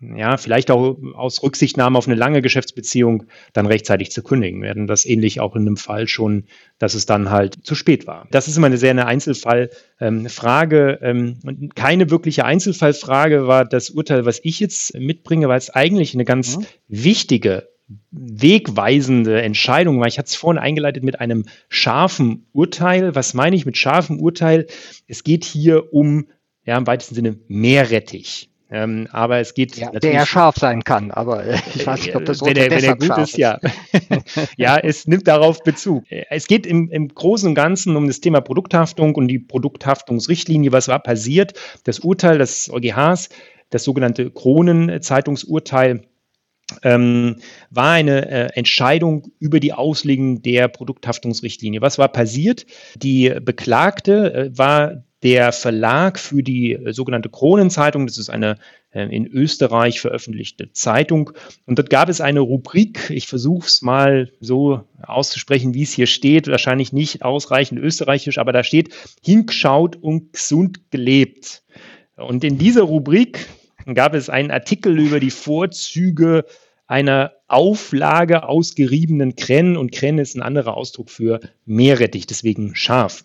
ja, 0.00 0.36
vielleicht 0.36 0.70
auch 0.70 0.98
aus 1.14 1.42
Rücksichtnahme 1.42 1.96
auf 1.96 2.06
eine 2.06 2.16
lange 2.16 2.42
Geschäftsbeziehung 2.42 3.24
dann 3.54 3.66
rechtzeitig 3.66 4.10
zu 4.10 4.22
kündigen 4.22 4.60
werden. 4.60 4.86
Das 4.86 5.06
ähnlich 5.06 5.40
auch 5.40 5.56
in 5.56 5.62
einem 5.62 5.78
Fall 5.78 6.06
schon, 6.06 6.44
dass 6.78 6.94
es 6.94 7.06
dann 7.06 7.30
halt 7.30 7.64
zu 7.64 7.74
spät 7.74 8.06
war. 8.06 8.28
Das 8.30 8.46
ist 8.46 8.58
immer 8.58 8.66
eine 8.66 8.76
sehr 8.76 8.90
eine 8.90 9.06
Einzelfallfrage. 9.06 10.98
Ähm, 11.00 11.38
ähm, 11.46 11.70
keine 11.74 12.10
wirkliche 12.10 12.44
Einzelfallfrage 12.44 13.46
war 13.46 13.64
das 13.64 13.88
Urteil, 13.90 14.26
was 14.26 14.40
ich 14.42 14.60
jetzt 14.60 14.94
mitbringe, 14.98 15.48
weil 15.48 15.58
es 15.58 15.70
eigentlich 15.70 16.12
eine 16.12 16.26
ganz 16.26 16.58
mhm. 16.58 16.66
wichtige 16.88 17.68
wegweisende 18.10 19.40
Entscheidung 19.42 20.00
war. 20.00 20.08
Ich 20.08 20.18
hatte 20.18 20.28
es 20.28 20.34
vorhin 20.34 20.60
eingeleitet 20.60 21.04
mit 21.04 21.20
einem 21.20 21.44
scharfen 21.68 22.46
Urteil. 22.52 23.14
Was 23.14 23.32
meine 23.32 23.56
ich 23.56 23.64
mit 23.64 23.76
scharfem 23.76 24.20
Urteil? 24.20 24.66
Es 25.06 25.24
geht 25.24 25.44
hier 25.44 25.92
um, 25.94 26.26
ja, 26.64 26.76
im 26.76 26.86
weitesten 26.86 27.14
Sinne 27.14 27.38
Meerrettich. 27.46 28.50
Ähm, 28.68 29.06
aber 29.12 29.38
es 29.38 29.54
geht 29.54 29.76
ja, 29.76 29.90
der 29.90 30.12
ja 30.12 30.26
scharf 30.26 30.56
sein 30.56 30.82
kann, 30.82 31.12
aber 31.12 31.44
äh, 31.44 31.58
ich 31.74 31.86
weiß 31.86 32.04
nicht, 32.04 32.16
ob 32.16 32.24
das 32.24 32.40
wenn 32.44 32.56
er, 32.56 32.70
wenn 32.70 32.82
er 32.82 32.96
gut 32.96 33.16
ist, 33.18 33.30
ist, 33.30 33.38
ja. 33.38 33.60
ja, 34.56 34.76
es 34.76 35.06
nimmt 35.06 35.28
darauf 35.28 35.62
Bezug. 35.62 36.04
Es 36.08 36.48
geht 36.48 36.66
im, 36.66 36.90
im 36.90 37.08
Großen 37.08 37.48
und 37.48 37.54
Ganzen 37.54 37.94
um 37.94 38.08
das 38.08 38.20
Thema 38.20 38.40
Produkthaftung 38.40 39.14
und 39.14 39.28
die 39.28 39.38
Produkthaftungsrichtlinie. 39.38 40.72
Was 40.72 40.88
war 40.88 40.98
passiert? 40.98 41.52
Das 41.84 42.00
Urteil 42.00 42.38
des 42.38 42.68
EuGHs, 42.68 43.28
das 43.70 43.84
sogenannte 43.84 44.32
Kronenzeitungsurteil, 44.32 46.02
ähm, 46.82 47.36
war 47.70 47.92
eine 47.92 48.28
äh, 48.28 48.58
Entscheidung 48.58 49.30
über 49.38 49.60
die 49.60 49.72
Auslegung 49.72 50.42
der 50.42 50.66
Produkthaftungsrichtlinie. 50.66 51.80
Was 51.80 51.98
war 51.98 52.08
passiert? 52.08 52.66
Die 52.96 53.32
Beklagte 53.40 54.34
äh, 54.34 54.58
war 54.58 55.04
der 55.22 55.52
Verlag 55.52 56.18
für 56.18 56.42
die 56.42 56.72
äh, 56.72 56.92
sogenannte 56.92 57.28
Kronenzeitung. 57.28 58.06
Das 58.06 58.18
ist 58.18 58.30
eine 58.30 58.58
äh, 58.90 59.04
in 59.14 59.26
Österreich 59.26 60.00
veröffentlichte 60.00 60.72
Zeitung. 60.72 61.30
Und 61.66 61.78
dort 61.78 61.90
gab 61.90 62.08
es 62.08 62.20
eine 62.20 62.40
Rubrik, 62.40 63.10
ich 63.10 63.26
versuche 63.26 63.66
es 63.66 63.82
mal 63.82 64.30
so 64.40 64.84
auszusprechen, 65.02 65.74
wie 65.74 65.82
es 65.82 65.92
hier 65.92 66.06
steht, 66.06 66.48
wahrscheinlich 66.48 66.92
nicht 66.92 67.22
ausreichend 67.22 67.80
österreichisch, 67.80 68.38
aber 68.38 68.52
da 68.52 68.62
steht 68.62 68.94
hingeschaut 69.22 69.96
und 69.96 70.32
gesund 70.32 70.90
gelebt. 70.90 71.62
Und 72.16 72.44
in 72.44 72.58
dieser 72.58 72.82
Rubrik 72.82 73.46
gab 73.94 74.14
es 74.14 74.30
einen 74.30 74.50
Artikel 74.50 74.98
über 74.98 75.20
die 75.20 75.30
Vorzüge 75.30 76.44
einer 76.86 77.32
Auflage 77.48 78.48
aus 78.48 78.74
geriebenen 78.74 79.36
Kränen 79.36 79.76
und 79.76 79.92
Kräne 79.92 80.22
ist 80.22 80.36
ein 80.36 80.42
anderer 80.42 80.76
Ausdruck 80.76 81.10
für 81.10 81.40
Meerrettich, 81.64 82.26
deswegen 82.26 82.74
scharf. 82.74 83.24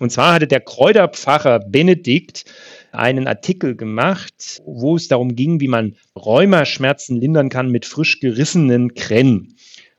Und 0.00 0.10
zwar 0.10 0.34
hatte 0.34 0.46
der 0.46 0.60
Kräuterpfarrer 0.60 1.60
Benedikt 1.60 2.44
einen 2.92 3.26
Artikel 3.26 3.76
gemacht, 3.76 4.62
wo 4.64 4.96
es 4.96 5.08
darum 5.08 5.36
ging, 5.36 5.60
wie 5.60 5.68
man 5.68 5.96
Rheumaschmerzen 6.16 7.20
lindern 7.20 7.48
kann 7.48 7.70
mit 7.70 7.84
frisch 7.84 8.20
gerissenen 8.20 8.94
Kränen. 8.94 9.55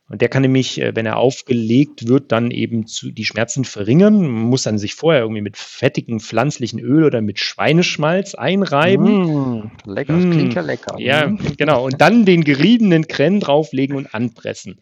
Und 0.09 0.21
der 0.21 0.29
kann 0.29 0.41
nämlich, 0.41 0.81
äh, 0.81 0.95
wenn 0.95 1.05
er 1.05 1.17
aufgelegt 1.17 2.07
wird, 2.07 2.31
dann 2.31 2.51
eben 2.51 2.87
zu, 2.87 3.11
die 3.11 3.25
Schmerzen 3.25 3.65
verringern. 3.65 4.21
Man 4.21 4.43
muss 4.43 4.63
dann 4.63 4.77
sich 4.77 4.95
vorher 4.95 5.21
irgendwie 5.21 5.41
mit 5.41 5.57
fettigem 5.57 6.19
pflanzlichen 6.19 6.79
Öl 6.79 7.03
oder 7.03 7.21
mit 7.21 7.39
Schweineschmalz 7.39 8.33
einreiben. 8.33 9.59
Mm, 9.59 9.71
lecker, 9.85 10.13
das 10.13 10.25
mm, 10.25 10.31
klingt 10.31 10.53
ja 10.53 10.61
lecker. 10.61 10.95
Ja, 10.97 11.27
mm. 11.27 11.39
genau. 11.57 11.83
Und 11.85 11.99
dann 11.99 12.25
den 12.25 12.45
geriebenen 12.45 13.07
Krenn 13.07 13.41
drauflegen 13.41 13.97
und 13.97 14.13
anpressen. 14.13 14.79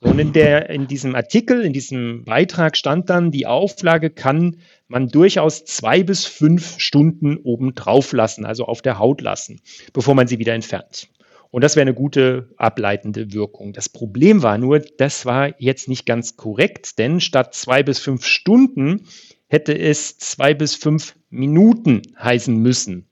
Und 0.00 0.18
in, 0.18 0.32
der, 0.32 0.68
in 0.70 0.88
diesem 0.88 1.14
Artikel, 1.14 1.64
in 1.64 1.72
diesem 1.72 2.24
Beitrag 2.24 2.76
stand 2.76 3.08
dann, 3.08 3.30
die 3.30 3.46
Auflage 3.46 4.10
kann 4.10 4.56
man 4.88 5.08
durchaus 5.08 5.64
zwei 5.64 6.02
bis 6.02 6.24
fünf 6.24 6.80
Stunden 6.80 7.36
oben 7.36 7.74
drauf 7.74 8.12
lassen, 8.12 8.44
also 8.44 8.64
auf 8.64 8.82
der 8.82 8.98
Haut 8.98 9.20
lassen, 9.20 9.60
bevor 9.92 10.16
man 10.16 10.26
sie 10.26 10.40
wieder 10.40 10.54
entfernt. 10.54 11.08
Und 11.52 11.62
das 11.62 11.76
wäre 11.76 11.82
eine 11.82 11.94
gute 11.94 12.48
ableitende 12.56 13.34
Wirkung. 13.34 13.74
Das 13.74 13.90
Problem 13.90 14.42
war 14.42 14.56
nur, 14.56 14.80
das 14.80 15.26
war 15.26 15.60
jetzt 15.60 15.86
nicht 15.86 16.06
ganz 16.06 16.38
korrekt, 16.38 16.98
denn 16.98 17.20
statt 17.20 17.54
zwei 17.54 17.82
bis 17.82 17.98
fünf 17.98 18.24
Stunden 18.24 19.04
hätte 19.48 19.78
es 19.78 20.16
zwei 20.16 20.54
bis 20.54 20.74
fünf 20.74 21.14
Minuten 21.28 22.00
heißen 22.18 22.56
müssen. 22.56 23.06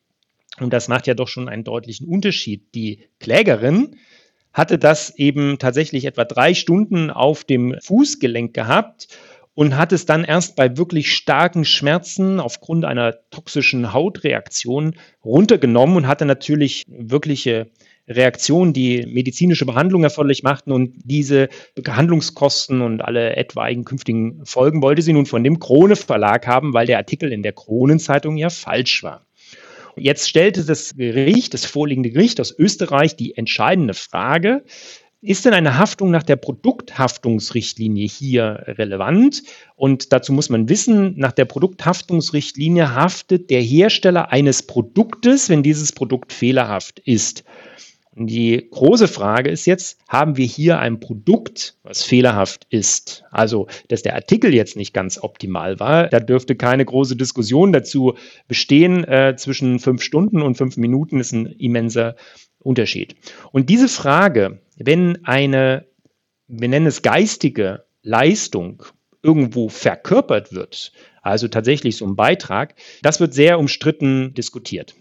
Und 0.58 0.72
das 0.72 0.88
macht 0.88 1.06
ja 1.06 1.12
doch 1.12 1.28
schon 1.28 1.50
einen 1.50 1.64
deutlichen 1.64 2.08
Unterschied. 2.08 2.74
Die 2.74 3.08
Klägerin 3.20 3.96
hatte 4.54 4.78
das 4.78 5.14
eben 5.16 5.58
tatsächlich 5.58 6.06
etwa 6.06 6.24
drei 6.24 6.54
Stunden 6.54 7.10
auf 7.10 7.44
dem 7.44 7.76
Fußgelenk 7.82 8.54
gehabt 8.54 9.08
und 9.52 9.76
hat 9.76 9.92
es 9.92 10.06
dann 10.06 10.24
erst 10.24 10.56
bei 10.56 10.78
wirklich 10.78 11.12
starken 11.12 11.66
Schmerzen 11.66 12.40
aufgrund 12.40 12.86
einer 12.86 13.16
toxischen 13.28 13.92
Hautreaktion 13.92 14.94
runtergenommen 15.22 15.96
und 15.96 16.06
hatte 16.06 16.24
natürlich 16.24 16.84
wirkliche 16.88 17.70
Reaktionen, 18.10 18.72
die 18.72 19.06
medizinische 19.06 19.64
Behandlung 19.64 20.02
erforderlich 20.02 20.42
machten 20.42 20.72
und 20.72 20.94
diese 21.04 21.48
Behandlungskosten 21.76 22.82
und 22.82 23.02
alle 23.02 23.36
etwaigen 23.36 23.84
künftigen 23.84 24.44
Folgen 24.44 24.82
wollte 24.82 25.02
sie 25.02 25.12
nun 25.12 25.26
von 25.26 25.44
dem 25.44 25.60
Krone 25.60 25.96
Verlag 25.96 26.46
haben, 26.46 26.74
weil 26.74 26.86
der 26.86 26.98
Artikel 26.98 27.32
in 27.32 27.42
der 27.42 27.52
Kronenzeitung 27.52 28.36
ja 28.36 28.50
falsch 28.50 29.02
war. 29.02 29.26
Jetzt 29.96 30.28
stellte 30.28 30.64
das 30.64 30.96
Gericht, 30.96 31.54
das 31.54 31.64
vorliegende 31.64 32.10
Gericht 32.10 32.40
aus 32.40 32.54
Österreich, 32.56 33.16
die 33.16 33.36
entscheidende 33.36 33.94
Frage, 33.94 34.64
ist 35.22 35.44
denn 35.44 35.52
eine 35.52 35.76
Haftung 35.76 36.10
nach 36.10 36.22
der 36.22 36.36
Produkthaftungsrichtlinie 36.36 38.08
hier 38.08 38.64
relevant? 38.66 39.42
Und 39.76 40.14
dazu 40.14 40.32
muss 40.32 40.48
man 40.48 40.70
wissen, 40.70 41.18
nach 41.18 41.32
der 41.32 41.44
Produkthaftungsrichtlinie 41.44 42.94
haftet 42.94 43.50
der 43.50 43.60
Hersteller 43.60 44.32
eines 44.32 44.62
Produktes, 44.62 45.50
wenn 45.50 45.62
dieses 45.62 45.92
Produkt 45.92 46.32
fehlerhaft 46.32 47.00
ist. 47.00 47.44
Die 48.26 48.68
große 48.70 49.08
Frage 49.08 49.48
ist 49.50 49.64
jetzt, 49.64 49.98
haben 50.06 50.36
wir 50.36 50.44
hier 50.44 50.78
ein 50.78 51.00
Produkt, 51.00 51.76
was 51.82 52.02
fehlerhaft 52.02 52.66
ist? 52.68 53.24
Also, 53.30 53.66
dass 53.88 54.02
der 54.02 54.14
Artikel 54.14 54.52
jetzt 54.52 54.76
nicht 54.76 54.92
ganz 54.92 55.22
optimal 55.22 55.80
war, 55.80 56.08
da 56.08 56.20
dürfte 56.20 56.54
keine 56.54 56.84
große 56.84 57.16
Diskussion 57.16 57.72
dazu 57.72 58.14
bestehen. 58.46 59.04
Äh, 59.04 59.36
zwischen 59.36 59.78
fünf 59.78 60.02
Stunden 60.02 60.42
und 60.42 60.56
fünf 60.56 60.76
Minuten 60.76 61.18
ist 61.18 61.32
ein 61.32 61.46
immenser 61.46 62.16
Unterschied. 62.58 63.16
Und 63.52 63.70
diese 63.70 63.88
Frage, 63.88 64.60
wenn 64.76 65.24
eine, 65.24 65.86
wir 66.46 66.68
nennen 66.68 66.86
es 66.86 67.00
geistige 67.00 67.84
Leistung 68.02 68.82
irgendwo 69.22 69.70
verkörpert 69.70 70.52
wird, 70.52 70.92
also 71.22 71.48
tatsächlich 71.48 71.96
so 71.96 72.06
ein 72.06 72.16
Beitrag, 72.16 72.74
das 73.02 73.20
wird 73.20 73.32
sehr 73.32 73.58
umstritten 73.58 74.34
diskutiert. 74.34 74.94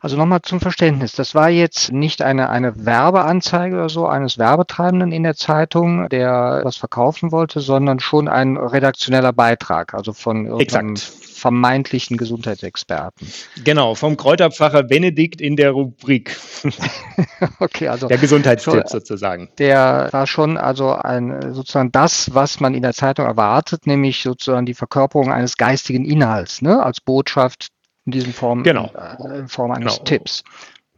Also 0.00 0.16
nochmal 0.16 0.42
zum 0.42 0.60
Verständnis. 0.60 1.12
Das 1.12 1.34
war 1.34 1.48
jetzt 1.48 1.92
nicht 1.92 2.22
eine, 2.22 2.50
eine 2.50 2.84
Werbeanzeige 2.84 3.76
oder 3.76 3.88
so 3.88 4.06
eines 4.06 4.38
Werbetreibenden 4.38 5.12
in 5.12 5.22
der 5.22 5.34
Zeitung, 5.34 6.08
der 6.08 6.60
was 6.64 6.76
verkaufen 6.76 7.32
wollte, 7.32 7.60
sondern 7.60 8.00
schon 8.00 8.28
ein 8.28 8.56
redaktioneller 8.56 9.32
Beitrag, 9.32 9.94
also 9.94 10.12
von 10.12 10.46
irgendeinem 10.46 10.96
vermeintlichen 10.96 12.16
Gesundheitsexperten. 12.16 13.28
Genau, 13.62 13.94
vom 13.94 14.16
Kräuterpfarrer 14.16 14.82
Benedikt 14.82 15.40
in 15.40 15.56
der 15.56 15.72
Rubrik. 15.72 16.36
okay, 17.60 17.88
also. 17.88 18.08
Der 18.08 18.18
Gesundheitstipp 18.18 18.88
sozusagen. 18.88 19.50
Der 19.58 20.08
war 20.12 20.26
schon 20.26 20.56
also 20.56 20.92
ein, 20.92 21.54
sozusagen 21.54 21.92
das, 21.92 22.34
was 22.34 22.60
man 22.60 22.74
in 22.74 22.82
der 22.82 22.94
Zeitung 22.94 23.26
erwartet, 23.26 23.86
nämlich 23.86 24.22
sozusagen 24.22 24.66
die 24.66 24.74
Verkörperung 24.74 25.30
eines 25.30 25.56
geistigen 25.56 26.04
Inhalts, 26.04 26.62
ne, 26.62 26.82
als 26.82 27.00
Botschaft 27.00 27.68
in 28.06 28.12
diesem 28.12 28.32
Form, 28.32 28.62
genau. 28.62 28.90
äh, 28.94 29.40
in 29.40 29.48
Form 29.48 29.72
eines 29.72 29.94
genau. 29.94 30.04
Tipps. 30.04 30.44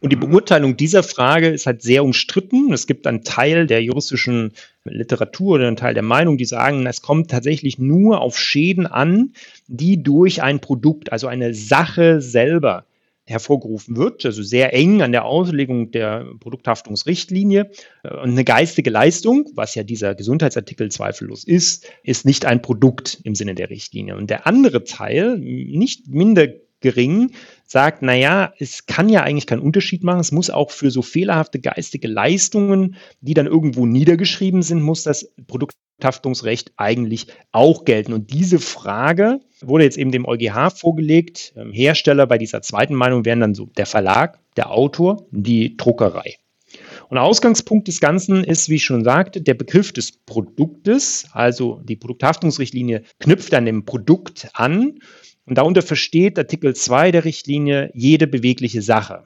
Und 0.01 0.11
die 0.11 0.15
Beurteilung 0.15 0.77
dieser 0.77 1.03
Frage 1.03 1.49
ist 1.49 1.65
halt 1.65 1.81
sehr 1.81 2.05
umstritten. 2.05 2.71
Es 2.71 2.87
gibt 2.87 3.05
einen 3.05 3.23
Teil 3.23 3.67
der 3.67 3.83
juristischen 3.83 4.53
Literatur 4.85 5.55
oder 5.55 5.67
einen 5.67 5.75
Teil 5.75 5.93
der 5.93 6.03
Meinung, 6.03 6.37
die 6.37 6.45
sagen, 6.45 6.85
es 6.85 7.01
kommt 7.01 7.29
tatsächlich 7.29 7.79
nur 7.79 8.21
auf 8.21 8.37
Schäden 8.37 8.87
an, 8.87 9.33
die 9.67 10.01
durch 10.01 10.41
ein 10.41 10.61
Produkt, 10.61 11.11
also 11.11 11.27
eine 11.27 11.53
Sache 11.53 12.21
selber 12.21 12.85
hervorgerufen 13.25 13.95
wird, 13.95 14.25
also 14.25 14.41
sehr 14.41 14.73
eng 14.73 15.01
an 15.01 15.11
der 15.11 15.25
Auslegung 15.25 15.91
der 15.91 16.25
Produkthaftungsrichtlinie. 16.39 17.69
Und 18.03 18.31
eine 18.31 18.43
geistige 18.43 18.89
Leistung, 18.89 19.49
was 19.53 19.75
ja 19.75 19.83
dieser 19.83 20.15
Gesundheitsartikel 20.15 20.89
zweifellos 20.89 21.43
ist, 21.43 21.87
ist 22.03 22.25
nicht 22.25 22.45
ein 22.45 22.61
Produkt 22.61 23.19
im 23.23 23.35
Sinne 23.35 23.53
der 23.53 23.69
Richtlinie. 23.69 24.15
Und 24.15 24.29
der 24.29 24.47
andere 24.47 24.83
Teil, 24.83 25.37
nicht 25.37 26.07
minder 26.07 26.47
gering, 26.81 27.31
sagt, 27.65 28.01
naja, 28.01 28.53
es 28.57 28.85
kann 28.85 29.09
ja 29.09 29.23
eigentlich 29.23 29.47
keinen 29.47 29.61
Unterschied 29.61 30.03
machen. 30.03 30.19
Es 30.19 30.31
muss 30.31 30.49
auch 30.49 30.71
für 30.71 30.91
so 30.91 31.01
fehlerhafte 31.01 31.59
geistige 31.59 32.07
Leistungen, 32.07 32.95
die 33.21 33.33
dann 33.33 33.47
irgendwo 33.47 33.85
niedergeschrieben 33.85 34.61
sind, 34.61 34.81
muss 34.81 35.03
das 35.03 35.31
Produkthaftungsrecht 35.47 36.73
eigentlich 36.77 37.27
auch 37.51 37.85
gelten. 37.85 38.13
Und 38.13 38.31
diese 38.31 38.59
Frage 38.59 39.39
wurde 39.61 39.83
jetzt 39.83 39.97
eben 39.97 40.11
dem 40.11 40.25
EuGH 40.25 40.71
vorgelegt. 40.75 41.53
Ähm, 41.55 41.71
Hersteller 41.71 42.25
bei 42.27 42.37
dieser 42.37 42.61
zweiten 42.61 42.95
Meinung 42.95 43.25
wären 43.25 43.41
dann 43.41 43.55
so 43.55 43.65
der 43.65 43.85
Verlag, 43.85 44.39
der 44.55 44.71
Autor, 44.71 45.27
die 45.31 45.77
Druckerei. 45.77 46.37
Und 47.09 47.17
Ausgangspunkt 47.17 47.87
des 47.87 47.99
Ganzen 47.99 48.43
ist, 48.43 48.69
wie 48.69 48.75
ich 48.75 48.83
schon 48.83 49.03
sagte, 49.03 49.41
der 49.41 49.55
Begriff 49.55 49.91
des 49.91 50.11
Produktes. 50.11 51.25
Also 51.31 51.81
die 51.83 51.95
Produkthaftungsrichtlinie 51.95 53.03
knüpft 53.19 53.53
an 53.53 53.65
dem 53.65 53.85
Produkt 53.85 54.49
an 54.53 54.99
und 55.49 55.57
darunter 55.57 55.81
versteht 55.81 56.37
Artikel 56.37 56.75
2 56.75 57.11
der 57.11 57.25
Richtlinie 57.25 57.91
jede 57.93 58.27
bewegliche 58.27 58.81
Sache. 58.81 59.25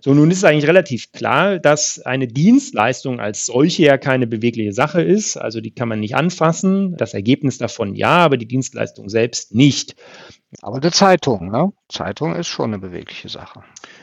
So, 0.00 0.14
nun 0.14 0.30
ist 0.30 0.38
es 0.38 0.44
eigentlich 0.44 0.68
relativ 0.68 1.12
klar, 1.12 1.58
dass 1.58 2.00
eine 2.00 2.26
Dienstleistung 2.26 3.20
als 3.20 3.46
solche 3.46 3.84
ja 3.84 3.98
keine 3.98 4.26
bewegliche 4.26 4.72
Sache 4.72 5.02
ist. 5.02 5.36
Also 5.36 5.60
die 5.60 5.72
kann 5.72 5.88
man 5.88 6.00
nicht 6.00 6.14
anfassen. 6.14 6.96
Das 6.96 7.14
Ergebnis 7.14 7.58
davon 7.58 7.94
ja, 7.94 8.18
aber 8.18 8.36
die 8.36 8.46
Dienstleistung 8.46 9.08
selbst 9.08 9.54
nicht. 9.54 9.96
Aber 10.62 10.80
die 10.80 10.90
Zeitung, 10.90 11.50
ne? 11.50 11.72
Zeitung 11.88 12.34
ist 12.36 12.46
schon 12.46 12.72
eine 12.72 12.78
bewegliche 12.78 13.28
Sache. 13.28 13.62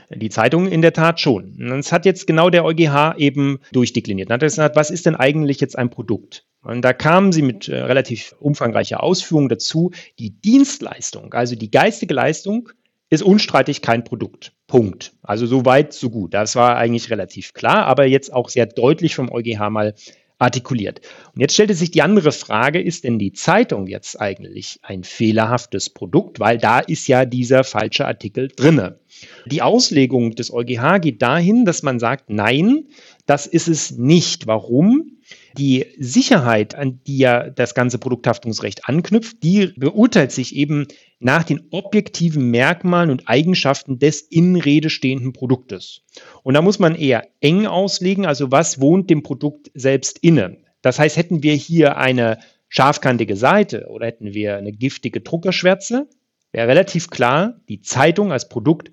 Die 0.10 0.30
Zeitung 0.30 0.68
in 0.68 0.82
der 0.82 0.94
Tat 0.94 1.20
schon. 1.20 1.56
Und 1.60 1.70
das 1.70 1.92
hat 1.92 2.06
jetzt 2.06 2.28
genau 2.28 2.50
der 2.50 2.66
EuGH 2.66 3.16
eben 3.18 3.60
durchdekliniert. 3.72 4.30
Er 4.30 4.36
hat 4.36 4.42
gesagt, 4.42 4.76
was 4.76 4.92
ist 4.92 5.06
denn 5.06 5.16
eigentlich 5.16 5.62
jetzt 5.62 5.78
ein 5.78 5.90
Produkt? 5.90 6.46
Und 6.64 6.84
da 6.84 6.94
kamen 6.94 7.32
sie 7.32 7.42
mit 7.42 7.68
äh, 7.68 7.80
relativ 7.82 8.36
umfangreicher 8.40 9.02
Ausführung 9.02 9.50
dazu. 9.50 9.92
Die 10.20 10.30
Dienstleistung, 10.30 11.34
also 11.34 11.56
die 11.56 11.72
geistige 11.72 12.14
Leistung, 12.14 12.70
ist 13.10 13.24
unstreitig 13.24 13.82
kein 13.82 14.04
Produkt. 14.04 14.54
Punkt. 14.68 15.14
Also 15.22 15.46
so 15.46 15.66
weit, 15.66 15.94
so 15.94 16.10
gut. 16.10 16.34
Das 16.34 16.56
war 16.56 16.78
eigentlich 16.78 17.10
relativ 17.10 17.54
klar, 17.54 17.86
aber 17.86 18.06
jetzt 18.06 18.32
auch 18.32 18.50
sehr 18.50 18.66
deutlich 18.66 19.16
vom 19.16 19.30
EuGH 19.30 19.70
mal 19.70 19.96
artikuliert. 20.42 21.02
Und 21.36 21.42
jetzt 21.42 21.54
stellte 21.54 21.76
sich 21.76 21.92
die 21.92 22.02
andere 22.02 22.32
Frage, 22.32 22.82
ist 22.82 23.04
denn 23.04 23.20
die 23.20 23.34
Zeitung 23.34 23.86
jetzt 23.88 24.20
eigentlich 24.20 24.80
ein 24.82 25.04
fehlerhaftes 25.04 25.92
Produkt? 25.92 26.40
Weil 26.40 26.58
da 26.58 26.80
ist 26.80 27.08
ja 27.08 27.26
dieser 27.26 27.64
falsche 27.64 28.08
Artikel 28.08 28.48
drinne. 28.48 29.00
Die 29.46 29.62
Auslegung 29.62 30.32
des 30.36 30.52
EuGH 30.52 31.00
geht 31.02 31.22
dahin, 31.22 31.66
dass 31.66 31.84
man 31.84 32.00
sagt, 32.00 32.30
nein, 32.30 32.86
das 33.28 33.46
ist 33.46 33.68
es 33.68 33.92
nicht. 33.92 34.48
Warum? 34.48 35.18
Die 35.58 35.86
Sicherheit, 35.98 36.76
an 36.76 37.02
die 37.06 37.18
ja 37.18 37.50
das 37.50 37.76
ganze 37.76 37.98
Produkthaftungsrecht 37.98 38.88
anknüpft, 38.88 39.44
die 39.44 39.74
beurteilt 39.76 40.32
sich 40.32 40.56
eben 40.56 40.88
nach 41.20 41.44
den 41.44 41.62
objektiven 41.72 42.50
Merkmalen 42.50 43.12
und 43.12 43.28
Eigenschaften 43.28 44.00
des 44.00 44.22
in 44.22 44.56
Rede 44.56 44.90
stehenden 44.90 45.34
Produktes. 45.34 46.02
Und 46.44 46.56
da 46.56 46.62
muss 46.62 46.80
man 46.80 46.96
eher 46.96 47.28
eng 47.42 47.68
auslegen, 47.68 48.26
also 48.26 48.52
was 48.52 48.82
wohnt 48.82 49.10
dem 49.10 49.24
Produkt 49.24 49.72
selbst 49.74 50.20
inne. 50.20 50.58
Das 50.82 50.98
heißt, 51.00 51.18
hätten 51.18 51.44
wir 51.44 51.54
hier 51.54 51.98
eine 51.98 52.40
scharfkantige 52.70 53.36
Seite 53.36 53.88
oder 53.90 54.08
hätten 54.08 54.34
wir 54.34 54.58
eine 54.58 54.72
giftige 54.72 55.22
Druckerschwärze, 55.22 56.08
wäre 56.52 56.68
relativ 56.68 57.10
klar, 57.10 57.60
die 57.70 57.82
Zeitung 57.82 58.32
als 58.32 58.50
Produkt 58.50 58.92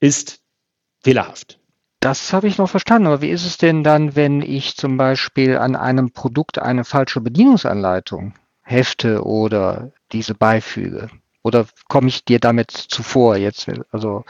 ist 0.00 0.42
fehlerhaft. 1.02 1.59
Das 2.00 2.32
habe 2.32 2.48
ich 2.48 2.56
noch 2.56 2.70
verstanden, 2.70 3.08
aber 3.08 3.20
wie 3.20 3.28
ist 3.28 3.44
es 3.44 3.58
denn 3.58 3.84
dann, 3.84 4.16
wenn 4.16 4.40
ich 4.40 4.74
zum 4.76 4.96
Beispiel 4.96 5.58
an 5.58 5.76
einem 5.76 6.12
Produkt 6.12 6.58
eine 6.58 6.84
falsche 6.84 7.20
Bedienungsanleitung 7.20 8.32
hefte 8.62 9.22
oder 9.24 9.92
diese 10.10 10.34
beifüge? 10.34 11.10
Oder 11.42 11.66
komme 11.88 12.08
ich 12.08 12.24
dir 12.24 12.40
damit 12.40 12.70
zuvor 12.70 13.36
jetzt? 13.36 13.70
Also 13.90 14.24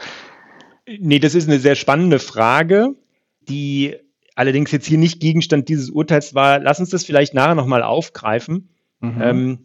nee, 0.85 1.19
das 1.19 1.33
ist 1.33 1.47
eine 1.47 1.59
sehr 1.59 1.75
spannende 1.75 2.19
Frage, 2.19 2.95
die 3.41 3.95
allerdings 4.35 4.71
jetzt 4.71 4.85
hier 4.85 4.97
nicht 4.97 5.21
Gegenstand 5.21 5.69
dieses 5.69 5.89
Urteils 5.89 6.35
war. 6.35 6.59
Lass 6.59 6.79
uns 6.79 6.89
das 6.89 7.05
vielleicht 7.05 7.33
nachher 7.33 7.55
nochmal 7.55 7.83
aufgreifen. 7.83 8.69
Mhm. 8.99 9.21
Ähm, 9.21 9.59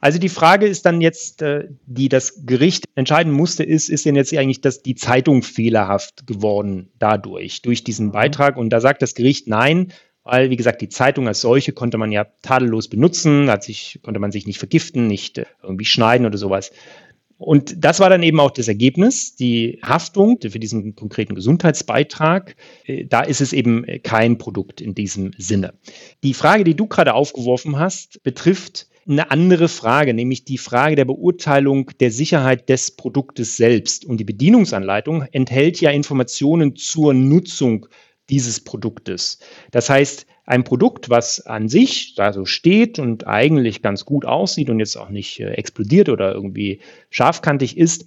also 0.00 0.18
die 0.18 0.30
Frage 0.30 0.66
ist 0.66 0.86
dann 0.86 1.00
jetzt, 1.02 1.42
äh, 1.42 1.68
die 1.86 2.08
das 2.08 2.46
Gericht 2.46 2.86
entscheiden 2.94 3.32
musste, 3.32 3.64
ist, 3.64 3.90
ist 3.90 4.06
denn 4.06 4.16
jetzt 4.16 4.34
eigentlich 4.34 4.62
das, 4.62 4.82
die 4.82 4.94
Zeitung 4.94 5.42
fehlerhaft 5.42 6.26
geworden 6.26 6.90
dadurch, 6.98 7.60
durch 7.62 7.84
diesen 7.84 8.06
mhm. 8.06 8.12
Beitrag? 8.12 8.56
Und 8.56 8.70
da 8.70 8.80
sagt 8.80 9.02
das 9.02 9.14
Gericht 9.14 9.46
nein, 9.46 9.92
weil, 10.24 10.50
wie 10.50 10.56
gesagt, 10.56 10.80
die 10.80 10.88
Zeitung 10.88 11.28
als 11.28 11.42
solche 11.42 11.72
konnte 11.72 11.98
man 11.98 12.12
ja 12.12 12.26
tadellos 12.42 12.88
benutzen, 12.88 13.50
hat 13.50 13.62
sich, 13.62 14.00
konnte 14.02 14.20
man 14.20 14.32
sich 14.32 14.46
nicht 14.46 14.58
vergiften, 14.58 15.06
nicht 15.06 15.38
äh, 15.38 15.46
irgendwie 15.62 15.84
schneiden 15.84 16.26
oder 16.26 16.38
sowas. 16.38 16.72
Und 17.36 17.84
das 17.84 18.00
war 18.00 18.10
dann 18.10 18.22
eben 18.22 18.38
auch 18.38 18.50
das 18.50 18.68
Ergebnis, 18.68 19.34
die 19.34 19.80
Haftung 19.82 20.38
für 20.40 20.58
diesen 20.58 20.94
konkreten 20.94 21.34
Gesundheitsbeitrag. 21.34 22.56
Äh, 22.84 23.04
da 23.04 23.20
ist 23.20 23.42
es 23.42 23.52
eben 23.52 23.84
kein 24.02 24.38
Produkt 24.38 24.80
in 24.80 24.94
diesem 24.94 25.32
Sinne. 25.36 25.74
Die 26.22 26.34
Frage, 26.34 26.64
die 26.64 26.74
du 26.74 26.86
gerade 26.86 27.12
aufgeworfen 27.12 27.78
hast, 27.78 28.22
betrifft 28.22 28.89
eine 29.08 29.30
andere 29.30 29.68
Frage, 29.68 30.14
nämlich 30.14 30.44
die 30.44 30.58
Frage 30.58 30.96
der 30.96 31.04
Beurteilung 31.04 31.90
der 32.00 32.10
Sicherheit 32.10 32.68
des 32.68 32.90
Produktes 32.90 33.56
selbst. 33.56 34.04
Und 34.04 34.18
die 34.18 34.24
Bedienungsanleitung 34.24 35.22
enthält 35.32 35.80
ja 35.80 35.90
Informationen 35.90 36.76
zur 36.76 37.14
Nutzung 37.14 37.86
dieses 38.28 38.62
Produktes. 38.62 39.38
Das 39.70 39.90
heißt, 39.90 40.26
ein 40.44 40.64
Produkt, 40.64 41.10
was 41.10 41.46
an 41.46 41.68
sich 41.68 42.14
da 42.14 42.32
so 42.32 42.44
steht 42.44 42.98
und 42.98 43.26
eigentlich 43.26 43.82
ganz 43.82 44.04
gut 44.04 44.24
aussieht 44.24 44.68
und 44.68 44.80
jetzt 44.80 44.96
auch 44.96 45.10
nicht 45.10 45.40
äh, 45.40 45.52
explodiert 45.52 46.08
oder 46.08 46.34
irgendwie 46.34 46.80
scharfkantig 47.10 47.76
ist, 47.76 48.06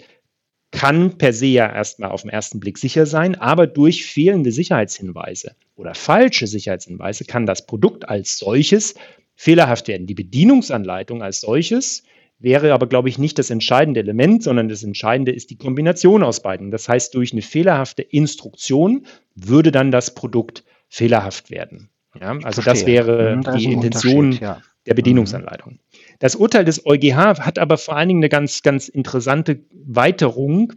kann 0.72 1.18
per 1.18 1.34
se 1.34 1.46
ja 1.46 1.72
erstmal 1.72 2.10
auf 2.10 2.24
den 2.24 2.32
ersten 2.32 2.60
Blick 2.60 2.78
sicher 2.80 3.06
sein, 3.06 3.36
aber 3.36 3.68
durch 3.68 4.06
fehlende 4.06 4.52
Sicherheitshinweise 4.52 5.56
oder 5.76 5.94
falsche 5.94 6.48
Sicherheitshinweise 6.48 7.26
kann 7.26 7.46
das 7.46 7.66
Produkt 7.66 8.10
als 8.10 8.40
solches 8.40 8.96
fehlerhaft 9.36 9.88
werden. 9.88 10.08
Die 10.08 10.14
Bedienungsanleitung 10.14 11.22
als 11.22 11.42
solches 11.42 12.04
wäre 12.40 12.74
aber, 12.74 12.88
glaube 12.88 13.10
ich, 13.10 13.18
nicht 13.18 13.40
das 13.40 13.50
entscheidende 13.50 14.02
Element, 14.02 14.44
sondern 14.44 14.68
das 14.68 14.84
Entscheidende 14.84 15.32
ist 15.32 15.50
die 15.50 15.58
Kombination 15.58 16.24
aus 16.24 16.42
beiden. 16.42 16.72
Das 16.72 16.90
heißt, 16.90 17.14
durch 17.16 17.32
eine 17.32 17.42
fehlerhafte 17.42 18.02
Instruktion 18.02 19.06
würde 19.36 19.72
dann 19.72 19.92
das 19.92 20.14
Produkt 20.14 20.64
fehlerhaft 20.90 21.52
werden. 21.52 21.90
Ja, 22.20 22.38
also 22.44 22.62
das 22.62 22.86
wäre 22.86 23.38
mhm, 23.38 23.42
das 23.42 23.56
die 23.56 23.72
Intention 23.72 24.34
ja. 24.34 24.62
der 24.86 24.94
Bedienungsanleitung. 24.94 25.80
Das 26.20 26.36
Urteil 26.36 26.66
des 26.66 26.86
EuGH 26.86 27.40
hat 27.40 27.58
aber 27.58 27.78
vor 27.78 27.96
allen 27.96 28.10
Dingen 28.10 28.20
eine 28.20 28.30
ganz, 28.30 28.62
ganz 28.62 28.88
interessante 28.88 29.64
Weiterung. 29.72 30.74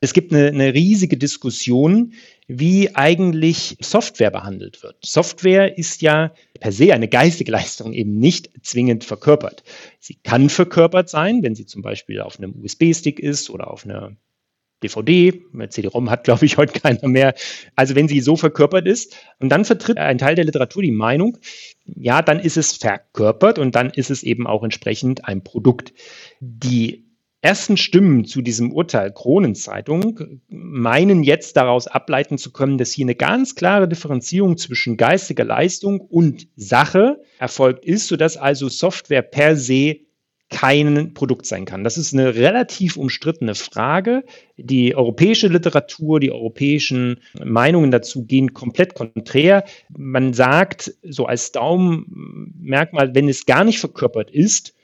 Es 0.00 0.12
gibt 0.12 0.32
eine, 0.32 0.48
eine 0.48 0.74
riesige 0.74 1.16
Diskussion, 1.16 2.14
wie 2.48 2.94
eigentlich 2.94 3.76
Software 3.80 4.30
behandelt 4.30 4.82
wird. 4.82 4.96
Software 5.04 5.78
ist 5.78 6.02
ja 6.02 6.32
per 6.60 6.72
se 6.72 6.92
eine 6.92 7.08
geistige 7.08 7.50
Leistung 7.52 7.92
eben 7.92 8.18
nicht 8.18 8.50
zwingend 8.62 9.04
verkörpert. 9.04 9.62
Sie 9.98 10.16
kann 10.22 10.48
verkörpert 10.48 11.08
sein, 11.08 11.42
wenn 11.42 11.54
sie 11.54 11.66
zum 11.66 11.82
Beispiel 11.82 12.20
auf 12.20 12.38
einem 12.38 12.54
USB-Stick 12.62 13.18
ist 13.18 13.50
oder 13.50 13.70
auf 13.70 13.84
einer 13.84 14.16
DVD, 14.82 15.40
CD-ROM 15.68 16.10
hat, 16.10 16.24
glaube 16.24 16.44
ich, 16.44 16.56
heute 16.58 16.78
keiner 16.78 17.08
mehr. 17.08 17.34
Also 17.76 17.94
wenn 17.94 18.08
sie 18.08 18.20
so 18.20 18.36
verkörpert 18.36 18.86
ist, 18.86 19.16
und 19.38 19.48
dann 19.48 19.64
vertritt 19.64 19.98
ein 19.98 20.18
Teil 20.18 20.34
der 20.34 20.44
Literatur 20.44 20.82
die 20.82 20.90
Meinung, 20.90 21.38
ja, 21.84 22.22
dann 22.22 22.40
ist 22.40 22.56
es 22.56 22.72
verkörpert 22.72 23.58
und 23.58 23.74
dann 23.74 23.90
ist 23.90 24.10
es 24.10 24.22
eben 24.22 24.46
auch 24.46 24.64
entsprechend 24.64 25.24
ein 25.24 25.44
Produkt. 25.44 25.92
Die 26.40 27.11
ersten 27.42 27.76
Stimmen 27.76 28.24
zu 28.24 28.40
diesem 28.40 28.72
Urteil 28.72 29.12
Kronenzeitung 29.12 30.40
meinen 30.48 31.24
jetzt 31.24 31.56
daraus 31.56 31.88
ableiten 31.88 32.38
zu 32.38 32.52
können, 32.52 32.78
dass 32.78 32.92
hier 32.92 33.04
eine 33.04 33.16
ganz 33.16 33.56
klare 33.56 33.88
Differenzierung 33.88 34.56
zwischen 34.56 34.96
geistiger 34.96 35.44
Leistung 35.44 36.00
und 36.00 36.46
Sache 36.56 37.20
erfolgt 37.38 37.84
ist, 37.84 38.06
sodass 38.06 38.36
also 38.36 38.68
Software 38.68 39.22
per 39.22 39.56
se 39.56 39.96
kein 40.50 41.14
Produkt 41.14 41.46
sein 41.46 41.64
kann. 41.64 41.82
Das 41.82 41.98
ist 41.98 42.12
eine 42.12 42.34
relativ 42.34 42.96
umstrittene 42.96 43.54
Frage. 43.54 44.22
Die 44.56 44.94
europäische 44.94 45.48
Literatur, 45.48 46.20
die 46.20 46.30
europäischen 46.30 47.20
Meinungen 47.42 47.90
dazu 47.90 48.24
gehen 48.24 48.52
komplett 48.52 48.94
konträr. 48.94 49.64
Man 49.88 50.34
sagt 50.34 50.94
so 51.02 51.24
als 51.26 51.52
Daumenmerkmal, 51.52 53.14
wenn 53.14 53.28
es 53.28 53.46
gar 53.46 53.64
nicht 53.64 53.80
verkörpert 53.80 54.30
ist, 54.30 54.74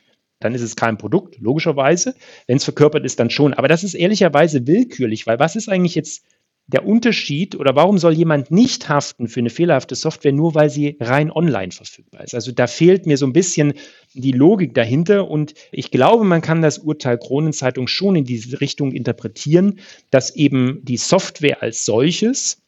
dann 0.40 0.54
ist 0.54 0.62
es 0.62 0.76
kein 0.76 0.98
Produkt, 0.98 1.38
logischerweise. 1.38 2.14
Wenn 2.46 2.56
es 2.56 2.64
verkörpert 2.64 3.04
ist, 3.04 3.18
dann 3.18 3.30
schon. 3.30 3.54
Aber 3.54 3.68
das 3.68 3.84
ist 3.84 3.94
ehrlicherweise 3.94 4.66
willkürlich, 4.66 5.26
weil 5.26 5.38
was 5.38 5.56
ist 5.56 5.68
eigentlich 5.68 5.94
jetzt 5.94 6.24
der 6.68 6.86
Unterschied 6.86 7.56
oder 7.56 7.74
warum 7.74 7.96
soll 7.96 8.12
jemand 8.12 8.50
nicht 8.50 8.88
haften 8.90 9.26
für 9.26 9.40
eine 9.40 9.48
fehlerhafte 9.48 9.94
Software, 9.94 10.32
nur 10.32 10.54
weil 10.54 10.68
sie 10.68 10.96
rein 11.00 11.30
online 11.30 11.72
verfügbar 11.72 12.22
ist? 12.22 12.34
Also 12.34 12.52
da 12.52 12.66
fehlt 12.66 13.06
mir 13.06 13.16
so 13.16 13.26
ein 13.26 13.32
bisschen 13.32 13.72
die 14.12 14.32
Logik 14.32 14.74
dahinter 14.74 15.28
und 15.30 15.54
ich 15.72 15.90
glaube, 15.90 16.24
man 16.24 16.42
kann 16.42 16.60
das 16.60 16.78
Urteil 16.78 17.18
Kronenzeitung 17.18 17.88
schon 17.88 18.16
in 18.16 18.24
diese 18.24 18.60
Richtung 18.60 18.92
interpretieren, 18.92 19.80
dass 20.10 20.36
eben 20.36 20.80
die 20.84 20.98
Software 20.98 21.62
als 21.62 21.86
solches 21.86 22.62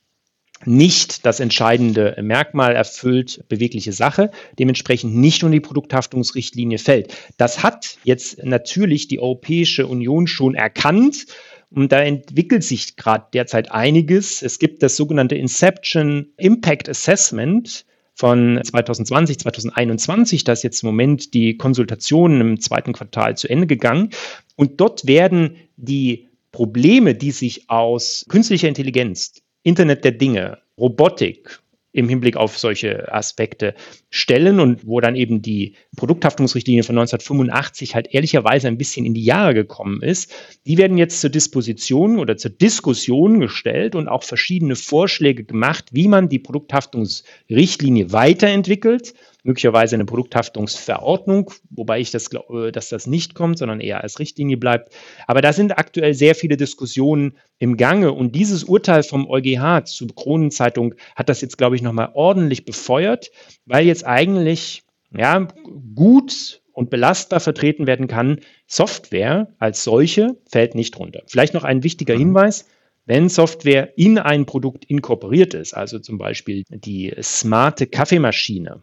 nicht 0.66 1.24
das 1.24 1.40
entscheidende 1.40 2.16
Merkmal 2.20 2.74
erfüllt, 2.74 3.44
bewegliche 3.48 3.92
Sache, 3.92 4.30
dementsprechend 4.58 5.14
nicht 5.14 5.42
unter 5.42 5.54
die 5.54 5.60
Produkthaftungsrichtlinie 5.60 6.78
fällt. 6.78 7.14
Das 7.36 7.62
hat 7.62 7.96
jetzt 8.04 8.44
natürlich 8.44 9.08
die 9.08 9.20
Europäische 9.20 9.86
Union 9.86 10.26
schon 10.26 10.54
erkannt. 10.54 11.26
Und 11.72 11.92
da 11.92 12.00
entwickelt 12.00 12.64
sich 12.64 12.96
gerade 12.96 13.26
derzeit 13.32 13.70
einiges. 13.70 14.42
Es 14.42 14.58
gibt 14.58 14.82
das 14.82 14.96
sogenannte 14.96 15.36
Inception 15.36 16.26
Impact 16.36 16.88
Assessment 16.88 17.84
von 18.14 18.60
2020, 18.62 19.38
2021. 19.38 20.44
Da 20.44 20.52
ist 20.52 20.64
jetzt 20.64 20.82
im 20.82 20.88
Moment 20.88 21.32
die 21.32 21.56
Konsultation 21.56 22.40
im 22.40 22.60
zweiten 22.60 22.92
Quartal 22.92 23.36
zu 23.36 23.48
Ende 23.48 23.68
gegangen. 23.68 24.10
Und 24.56 24.80
dort 24.80 25.06
werden 25.06 25.56
die 25.76 26.28
Probleme, 26.52 27.14
die 27.14 27.30
sich 27.30 27.70
aus 27.70 28.26
künstlicher 28.28 28.68
Intelligenz, 28.68 29.34
Internet 29.62 30.04
der 30.04 30.12
Dinge, 30.12 30.58
Robotik 30.78 31.60
im 31.92 32.08
Hinblick 32.08 32.36
auf 32.36 32.56
solche 32.56 33.12
Aspekte 33.12 33.74
stellen 34.10 34.60
und 34.60 34.86
wo 34.86 35.00
dann 35.00 35.16
eben 35.16 35.42
die 35.42 35.74
Produkthaftungsrichtlinie 35.96 36.84
von 36.84 36.96
1985 36.96 37.94
halt 37.94 38.14
ehrlicherweise 38.14 38.68
ein 38.68 38.78
bisschen 38.78 39.04
in 39.04 39.14
die 39.14 39.24
Jahre 39.24 39.54
gekommen 39.54 40.00
ist, 40.02 40.32
die 40.66 40.78
werden 40.78 40.98
jetzt 40.98 41.20
zur 41.20 41.30
Disposition 41.30 42.18
oder 42.18 42.36
zur 42.36 42.52
Diskussion 42.52 43.40
gestellt 43.40 43.96
und 43.96 44.08
auch 44.08 44.22
verschiedene 44.22 44.76
Vorschläge 44.76 45.44
gemacht, 45.44 45.86
wie 45.90 46.06
man 46.06 46.28
die 46.28 46.38
Produkthaftungsrichtlinie 46.38 48.12
weiterentwickelt 48.12 49.14
möglicherweise 49.44 49.96
eine 49.96 50.04
Produkthaftungsverordnung, 50.04 51.50
wobei 51.70 52.00
ich 52.00 52.10
das 52.10 52.30
glaube, 52.30 52.72
dass 52.72 52.88
das 52.88 53.06
nicht 53.06 53.34
kommt, 53.34 53.58
sondern 53.58 53.80
eher 53.80 54.02
als 54.02 54.18
Richtlinie 54.18 54.56
bleibt. 54.56 54.94
Aber 55.26 55.40
da 55.40 55.52
sind 55.52 55.78
aktuell 55.78 56.14
sehr 56.14 56.34
viele 56.34 56.56
Diskussionen 56.56 57.36
im 57.58 57.76
Gange 57.76 58.12
und 58.12 58.34
dieses 58.34 58.64
Urteil 58.64 59.02
vom 59.02 59.28
EuGH 59.28 59.84
zur 59.84 60.08
Kronenzeitung 60.14 60.94
hat 61.16 61.28
das 61.28 61.40
jetzt, 61.40 61.58
glaube 61.58 61.76
ich, 61.76 61.82
nochmal 61.82 62.10
ordentlich 62.14 62.64
befeuert, 62.64 63.30
weil 63.66 63.86
jetzt 63.86 64.06
eigentlich 64.06 64.82
ja, 65.16 65.48
gut 65.94 66.60
und 66.72 66.90
belastbar 66.90 67.40
vertreten 67.40 67.86
werden 67.86 68.06
kann, 68.06 68.40
Software 68.66 69.48
als 69.58 69.84
solche 69.84 70.36
fällt 70.46 70.74
nicht 70.74 70.98
runter. 70.98 71.22
Vielleicht 71.26 71.54
noch 71.54 71.64
ein 71.64 71.82
wichtiger 71.82 72.14
mhm. 72.14 72.20
Hinweis. 72.20 72.66
Wenn 73.06 73.28
Software 73.28 73.98
in 73.98 74.18
ein 74.18 74.46
Produkt 74.46 74.84
inkorporiert 74.84 75.54
ist, 75.54 75.74
also 75.74 75.98
zum 75.98 76.16
Beispiel 76.16 76.64
die 76.68 77.12
smarte 77.20 77.86
Kaffeemaschine, 77.86 78.82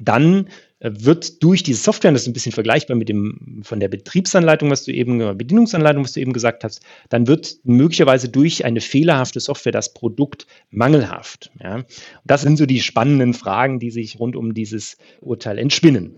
dann 0.00 0.48
wird 0.80 1.42
durch 1.42 1.62
diese 1.62 1.82
Software, 1.82 2.12
das 2.12 2.22
ist 2.22 2.28
ein 2.28 2.34
bisschen 2.34 2.52
vergleichbar 2.52 2.96
mit 2.96 3.08
dem 3.08 3.62
von 3.64 3.80
der 3.80 3.88
Betriebsanleitung, 3.88 4.70
was 4.70 4.84
du 4.84 4.92
eben, 4.92 5.18
Bedienungsanleitung, 5.38 6.04
was 6.04 6.12
du 6.12 6.20
eben 6.20 6.34
gesagt 6.34 6.62
hast, 6.62 6.82
dann 7.08 7.26
wird 7.26 7.56
möglicherweise 7.64 8.28
durch 8.28 8.66
eine 8.66 8.82
fehlerhafte 8.82 9.40
Software 9.40 9.72
das 9.72 9.94
Produkt 9.94 10.46
mangelhaft. 10.70 11.50
Ja? 11.62 11.84
Das 12.24 12.42
sind 12.42 12.58
so 12.58 12.66
die 12.66 12.80
spannenden 12.80 13.32
Fragen, 13.32 13.78
die 13.78 13.90
sich 13.90 14.20
rund 14.20 14.36
um 14.36 14.52
dieses 14.52 14.98
Urteil 15.20 15.58
entspinnen. 15.58 16.16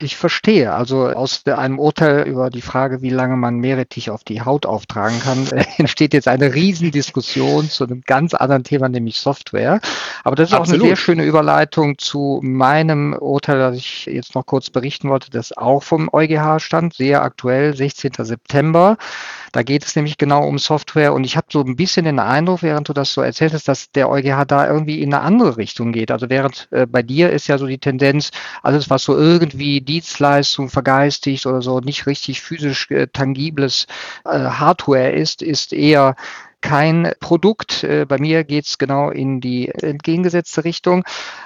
Ich 0.00 0.16
verstehe. 0.16 0.72
Also 0.74 1.08
aus 1.08 1.44
einem 1.46 1.80
Urteil 1.80 2.28
über 2.28 2.50
die 2.50 2.62
Frage, 2.62 3.02
wie 3.02 3.10
lange 3.10 3.36
man 3.36 3.56
Meerrettich 3.56 4.10
auf 4.10 4.22
die 4.22 4.42
Haut 4.42 4.64
auftragen 4.64 5.18
kann, 5.18 5.48
entsteht 5.78 6.14
jetzt 6.14 6.28
eine 6.28 6.54
Riesendiskussion 6.54 7.68
zu 7.68 7.82
einem 7.82 8.02
ganz 8.02 8.32
anderen 8.32 8.62
Thema, 8.62 8.88
nämlich 8.88 9.18
Software. 9.18 9.80
Aber 10.22 10.36
das 10.36 10.50
ist 10.50 10.54
Absolut. 10.54 10.80
auch 10.80 10.84
eine 10.84 10.88
sehr 10.90 10.96
schöne 10.96 11.24
Überleitung 11.24 11.98
zu 11.98 12.38
meinem 12.44 13.12
Urteil, 13.12 13.58
das 13.58 13.76
ich 13.76 14.06
jetzt 14.06 14.36
noch 14.36 14.46
kurz 14.46 14.70
berichten 14.70 15.08
wollte, 15.08 15.30
das 15.30 15.56
auch 15.56 15.82
vom 15.82 16.08
EuGH 16.12 16.60
stand, 16.60 16.94
sehr 16.94 17.22
aktuell, 17.22 17.74
16. 17.74 18.12
September. 18.18 18.98
Da 19.52 19.62
geht 19.62 19.84
es 19.84 19.96
nämlich 19.96 20.18
genau 20.18 20.46
um 20.46 20.58
Software 20.58 21.12
und 21.12 21.24
ich 21.24 21.36
habe 21.36 21.46
so 21.50 21.62
ein 21.62 21.76
bisschen 21.76 22.04
den 22.04 22.18
Eindruck, 22.18 22.62
während 22.62 22.88
du 22.88 22.92
das 22.92 23.12
so 23.12 23.22
erzählt 23.22 23.52
hast, 23.52 23.68
dass 23.68 23.90
der 23.92 24.08
EuGH 24.08 24.44
da 24.46 24.66
irgendwie 24.66 25.02
in 25.02 25.12
eine 25.12 25.22
andere 25.22 25.56
Richtung 25.56 25.92
geht. 25.92 26.10
Also 26.10 26.28
während 26.28 26.68
äh, 26.70 26.86
bei 26.86 27.02
dir 27.02 27.30
ist 27.30 27.46
ja 27.48 27.58
so 27.58 27.66
die 27.66 27.78
Tendenz, 27.78 28.30
alles 28.62 28.90
was 28.90 29.04
so 29.04 29.16
irgendwie 29.16 29.80
Dienstleistung 29.80 30.68
vergeistigt 30.68 31.46
oder 31.46 31.62
so 31.62 31.80
nicht 31.80 32.06
richtig 32.06 32.40
physisch 32.40 32.90
äh, 32.90 33.06
tangibles 33.06 33.86
äh, 34.24 34.38
Hardware 34.38 35.12
ist, 35.12 35.42
ist 35.42 35.72
eher 35.72 36.14
kein 36.60 37.12
Produkt. 37.20 37.84
Äh, 37.84 38.04
bei 38.06 38.18
mir 38.18 38.44
geht 38.44 38.66
es 38.66 38.78
genau 38.78 39.10
in 39.10 39.40
die 39.40 39.68
entgegengesetzte 39.68 40.64
Richtung. 40.64 41.04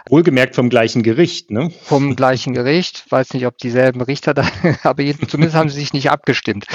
Wohlgemerkt 0.09 0.55
vom 0.55 0.71
gleichen 0.71 1.03
Gericht, 1.03 1.51
ne? 1.51 1.71
Vom 1.83 2.17
gleichen 2.17 2.55
Gericht. 2.55 3.05
Weiß 3.11 3.35
nicht, 3.35 3.47
ob 3.47 3.59
dieselben 3.59 4.01
Richter 4.01 4.35
da, 4.35 4.45
aber 4.83 5.03
zumindest 5.29 5.55
haben 5.55 5.69
sie 5.69 5.81
sich 5.81 5.93
nicht 5.93 6.11
abgestimmt. 6.11 6.67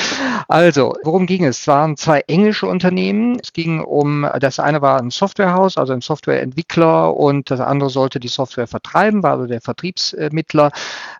Also, 0.47 0.93
worum 1.03 1.25
ging 1.25 1.45
es? 1.45 1.61
Es 1.61 1.67
waren 1.67 1.97
zwei 1.97 2.21
englische 2.27 2.67
Unternehmen. 2.67 3.39
Es 3.41 3.53
ging 3.53 3.81
um, 3.81 4.27
das 4.39 4.59
eine 4.59 4.81
war 4.81 4.99
ein 4.99 5.09
Softwarehaus, 5.09 5.77
also 5.77 5.93
ein 5.93 6.01
Softwareentwickler 6.01 7.15
und 7.15 7.49
das 7.49 7.59
andere 7.59 7.89
sollte 7.89 8.19
die 8.19 8.27
Software 8.27 8.67
vertreiben, 8.67 9.23
war 9.23 9.31
also 9.31 9.47
der 9.47 9.61
Vertriebsmittler. 9.61 10.71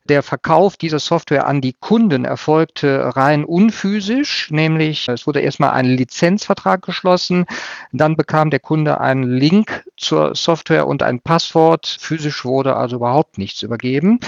Der 0.06 0.24
Verkauf 0.24 0.78
dieser 0.78 1.00
Software 1.00 1.48
an 1.48 1.62
die 1.62 1.74
Kunden 1.74 2.26
erfolgte 2.26 3.16
rein 3.16 3.44
unphysisch, 3.44 4.52
nämlich 4.52 5.08
es 5.08 5.26
wurde 5.26 5.42
erstmal 5.42 5.72
ein 5.72 5.86
Lizenzvertrag 5.86 6.84
geschlossen 6.84 7.07
abgeschlossen. 7.08 7.46
Dann 7.92 8.16
bekam 8.16 8.50
der 8.50 8.60
Kunde 8.60 9.00
einen 9.00 9.24
Link 9.24 9.86
zur 9.98 10.36
Software 10.36 10.88
und 10.88 11.04
ein 11.04 11.22
Passwort. 11.22 11.98
Physisch 12.00 12.46
wurde 12.46 12.76
also 12.76 12.98
überhaupt 12.98 13.38
nichts 13.38 13.64
übergeben. 13.64 14.20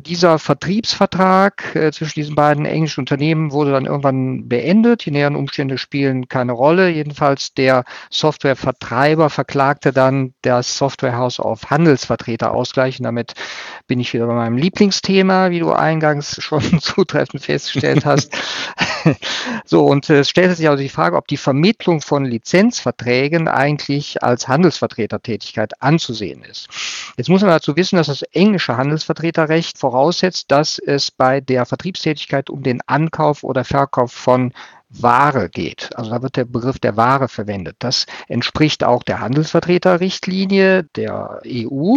Dieser 0.00 0.38
Vertriebsvertrag 0.38 1.74
äh, 1.74 1.90
zwischen 1.90 2.20
diesen 2.20 2.36
beiden 2.36 2.66
englischen 2.66 3.00
Unternehmen 3.00 3.50
wurde 3.50 3.72
dann 3.72 3.84
irgendwann 3.84 4.48
beendet. 4.48 5.04
Die 5.04 5.10
näheren 5.10 5.34
Umstände 5.34 5.76
spielen 5.76 6.28
keine 6.28 6.52
Rolle. 6.52 6.88
Jedenfalls 6.88 7.52
der 7.54 7.84
Softwarevertreiber 8.08 9.28
verklagte 9.28 9.92
dann 9.92 10.34
das 10.42 10.78
Softwarehaus 10.78 11.40
auf 11.40 11.70
Handelsvertreter 11.70 12.52
ausgleichen. 12.52 13.02
Damit 13.02 13.34
bin 13.88 13.98
ich 13.98 14.12
wieder 14.14 14.28
bei 14.28 14.34
meinem 14.34 14.56
Lieblingsthema, 14.56 15.50
wie 15.50 15.58
du 15.58 15.72
eingangs 15.72 16.36
schon 16.42 16.62
zutreffend 16.80 17.42
festgestellt 17.42 18.04
hast. 18.04 18.32
so, 19.64 19.84
und 19.84 20.08
es 20.10 20.30
stellte 20.30 20.54
sich 20.54 20.68
also 20.68 20.80
die 20.80 20.88
Frage, 20.88 21.16
ob 21.16 21.26
die 21.26 21.36
Vermittlung 21.36 22.02
von 22.02 22.24
Lizenzverträgen 22.24 23.48
eigentlich 23.48 24.22
als 24.22 24.46
Handelsvertretertätigkeit 24.46 25.82
anzusehen 25.82 26.44
ist. 26.44 26.68
Jetzt 27.16 27.28
muss 27.28 27.40
man 27.40 27.50
dazu 27.50 27.74
wissen, 27.76 27.96
dass 27.96 28.06
das 28.06 28.22
englische 28.22 28.76
Handelsvertreterrecht 28.76 29.76
voraussetzt, 29.88 30.50
dass 30.50 30.78
es 30.78 31.10
bei 31.10 31.40
der 31.40 31.64
Vertriebstätigkeit 31.64 32.50
um 32.50 32.62
den 32.62 32.82
Ankauf 32.86 33.42
oder 33.42 33.64
Verkauf 33.64 34.12
von 34.12 34.52
Ware 34.90 35.50
geht. 35.50 35.90
Also 35.96 36.10
da 36.10 36.22
wird 36.22 36.36
der 36.36 36.46
Begriff 36.46 36.78
der 36.78 36.96
Ware 36.96 37.28
verwendet. 37.28 37.76
Das 37.78 38.06
entspricht 38.26 38.84
auch 38.84 39.02
der 39.02 39.20
Handelsvertreterrichtlinie 39.20 40.84
der 40.96 41.40
EU, 41.46 41.96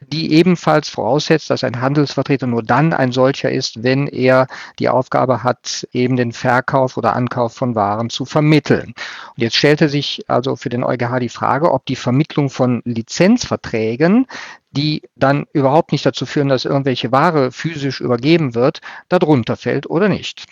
die 0.00 0.32
ebenfalls 0.34 0.88
voraussetzt, 0.88 1.48
dass 1.48 1.64
ein 1.64 1.80
Handelsvertreter 1.80 2.46
nur 2.46 2.62
dann 2.62 2.92
ein 2.92 3.12
solcher 3.12 3.50
ist, 3.50 3.82
wenn 3.82 4.06
er 4.06 4.46
die 4.78 4.88
Aufgabe 4.88 5.42
hat, 5.42 5.88
eben 5.92 6.16
den 6.16 6.32
Verkauf 6.32 6.96
oder 6.96 7.16
Ankauf 7.16 7.54
von 7.54 7.74
Waren 7.74 8.10
zu 8.10 8.26
vermitteln. 8.26 8.92
Und 9.34 9.42
jetzt 9.42 9.56
stellte 9.56 9.88
sich 9.88 10.24
also 10.28 10.56
für 10.56 10.68
den 10.68 10.84
EuGH 10.84 11.18
die 11.20 11.28
Frage, 11.30 11.72
ob 11.72 11.86
die 11.86 11.96
Vermittlung 11.96 12.50
von 12.50 12.82
Lizenzverträgen 12.84 14.26
die 14.72 15.00
dann 15.16 15.46
überhaupt 15.54 15.92
nicht 15.92 16.04
dazu 16.04 16.26
führen, 16.26 16.48
dass 16.48 16.66
irgendwelche 16.66 17.10
Ware 17.10 17.50
physisch 17.50 18.02
übergeben 18.02 18.54
wird, 18.54 18.80
darunter 19.08 19.56
fällt 19.56 19.88
oder 19.88 20.10
nicht. 20.10 20.44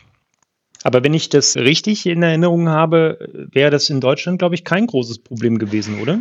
Aber 0.84 1.02
wenn 1.02 1.14
ich 1.14 1.30
das 1.30 1.56
richtig 1.56 2.06
in 2.06 2.22
Erinnerung 2.22 2.68
habe, 2.68 3.18
wäre 3.50 3.70
das 3.70 3.90
in 3.90 4.00
Deutschland, 4.00 4.38
glaube 4.38 4.54
ich, 4.54 4.64
kein 4.64 4.86
großes 4.86 5.20
Problem 5.20 5.58
gewesen, 5.58 6.00
oder? 6.00 6.20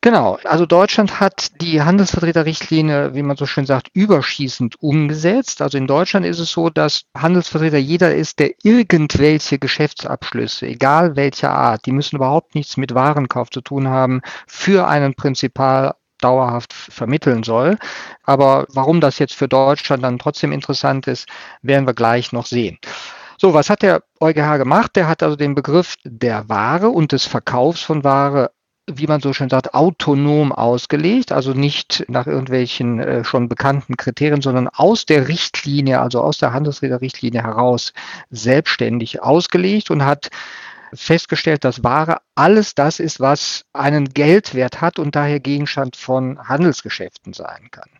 Genau, 0.00 0.38
also 0.44 0.64
Deutschland 0.64 1.18
hat 1.18 1.60
die 1.60 1.82
Handelsvertreterrichtlinie, 1.82 3.16
wie 3.16 3.22
man 3.24 3.36
so 3.36 3.46
schön 3.46 3.66
sagt, 3.66 3.88
überschießend 3.94 4.80
umgesetzt. 4.80 5.60
Also 5.60 5.76
in 5.76 5.88
Deutschland 5.88 6.24
ist 6.24 6.38
es 6.38 6.52
so, 6.52 6.70
dass 6.70 7.02
Handelsvertreter 7.16 7.78
jeder 7.78 8.14
ist, 8.14 8.38
der 8.38 8.52
irgendwelche 8.62 9.58
Geschäftsabschlüsse, 9.58 10.68
egal 10.68 11.16
welcher 11.16 11.50
Art, 11.50 11.84
die 11.84 11.90
müssen 11.90 12.14
überhaupt 12.14 12.54
nichts 12.54 12.76
mit 12.76 12.94
Warenkauf 12.94 13.50
zu 13.50 13.60
tun 13.60 13.88
haben, 13.88 14.20
für 14.46 14.86
einen 14.86 15.14
Prinzipal 15.14 15.94
dauerhaft 16.20 16.72
vermitteln 16.72 17.42
soll. 17.42 17.76
Aber 18.22 18.66
warum 18.72 19.00
das 19.00 19.18
jetzt 19.18 19.34
für 19.34 19.48
Deutschland 19.48 20.04
dann 20.04 20.20
trotzdem 20.20 20.52
interessant 20.52 21.08
ist, 21.08 21.26
werden 21.62 21.88
wir 21.88 21.94
gleich 21.94 22.30
noch 22.30 22.46
sehen. 22.46 22.78
So, 23.40 23.54
was 23.54 23.70
hat 23.70 23.82
der 23.82 24.02
EuGH 24.20 24.58
gemacht? 24.58 24.96
Der 24.96 25.06
hat 25.08 25.22
also 25.22 25.36
den 25.36 25.54
Begriff 25.54 25.94
der 26.04 26.48
Ware 26.48 26.88
und 26.90 27.12
des 27.12 27.24
Verkaufs 27.24 27.82
von 27.82 28.04
Ware 28.04 28.50
wie 28.90 29.06
man 29.06 29.20
so 29.20 29.32
schön 29.32 29.50
sagt, 29.50 29.74
autonom 29.74 30.50
ausgelegt, 30.50 31.30
also 31.30 31.52
nicht 31.52 32.04
nach 32.08 32.26
irgendwelchen 32.26 33.00
äh, 33.00 33.24
schon 33.24 33.48
bekannten 33.48 33.96
Kriterien, 33.96 34.40
sondern 34.40 34.68
aus 34.68 35.04
der 35.04 35.28
Richtlinie, 35.28 36.00
also 36.00 36.22
aus 36.22 36.38
der 36.38 36.52
Handelsregelrichtlinie 36.52 37.42
heraus 37.42 37.92
selbstständig 38.30 39.22
ausgelegt 39.22 39.90
und 39.90 40.04
hat 40.04 40.28
festgestellt, 40.94 41.64
dass 41.64 41.84
Ware 41.84 42.22
alles 42.34 42.74
das 42.74 42.98
ist, 42.98 43.20
was 43.20 43.64
einen 43.74 44.08
Geldwert 44.08 44.80
hat 44.80 44.98
und 44.98 45.14
daher 45.14 45.38
Gegenstand 45.38 45.96
von 45.96 46.38
Handelsgeschäften 46.48 47.34
sein 47.34 47.68
kann. 47.70 47.90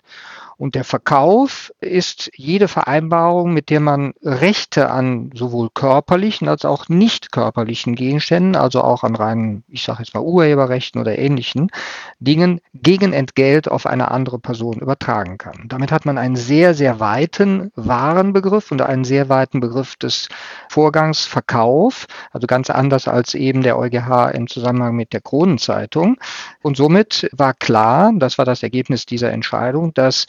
Und 0.58 0.74
der 0.74 0.82
Verkauf 0.82 1.72
ist 1.80 2.32
jede 2.34 2.66
Vereinbarung, 2.66 3.54
mit 3.54 3.70
der 3.70 3.78
man 3.78 4.12
Rechte 4.24 4.90
an 4.90 5.30
sowohl 5.32 5.68
körperlichen 5.72 6.48
als 6.48 6.64
auch 6.64 6.88
nicht 6.88 7.30
körperlichen 7.30 7.94
Gegenständen, 7.94 8.56
also 8.56 8.82
auch 8.82 9.04
an 9.04 9.14
reinen, 9.14 9.62
ich 9.68 9.84
sage 9.84 10.00
jetzt 10.00 10.14
mal 10.14 10.22
Urheberrechten 10.24 11.00
oder 11.00 11.16
ähnlichen 11.16 11.70
Dingen, 12.18 12.60
gegen 12.74 13.12
Entgelt 13.12 13.70
auf 13.70 13.86
eine 13.86 14.10
andere 14.10 14.40
Person 14.40 14.80
übertragen 14.80 15.38
kann. 15.38 15.66
Damit 15.68 15.92
hat 15.92 16.04
man 16.04 16.18
einen 16.18 16.34
sehr, 16.34 16.74
sehr 16.74 16.98
weiten 16.98 17.70
Warenbegriff 17.76 18.72
und 18.72 18.82
einen 18.82 19.04
sehr 19.04 19.28
weiten 19.28 19.60
Begriff 19.60 19.94
des 19.94 20.28
Vorgangs 20.68 21.24
Verkauf, 21.24 22.08
also 22.32 22.48
ganz 22.48 22.68
anders 22.68 23.06
als 23.06 23.34
eben 23.34 23.62
der 23.62 23.78
EuGH 23.78 24.32
im 24.34 24.48
Zusammenhang 24.48 24.96
mit 24.96 25.12
der 25.12 25.20
Kronenzeitung. 25.20 26.16
Und 26.62 26.76
somit 26.76 27.30
war 27.32 27.54
klar, 27.54 28.12
das 28.16 28.38
war 28.38 28.44
das 28.44 28.64
Ergebnis 28.64 29.06
dieser 29.06 29.30
Entscheidung, 29.30 29.94
dass 29.94 30.26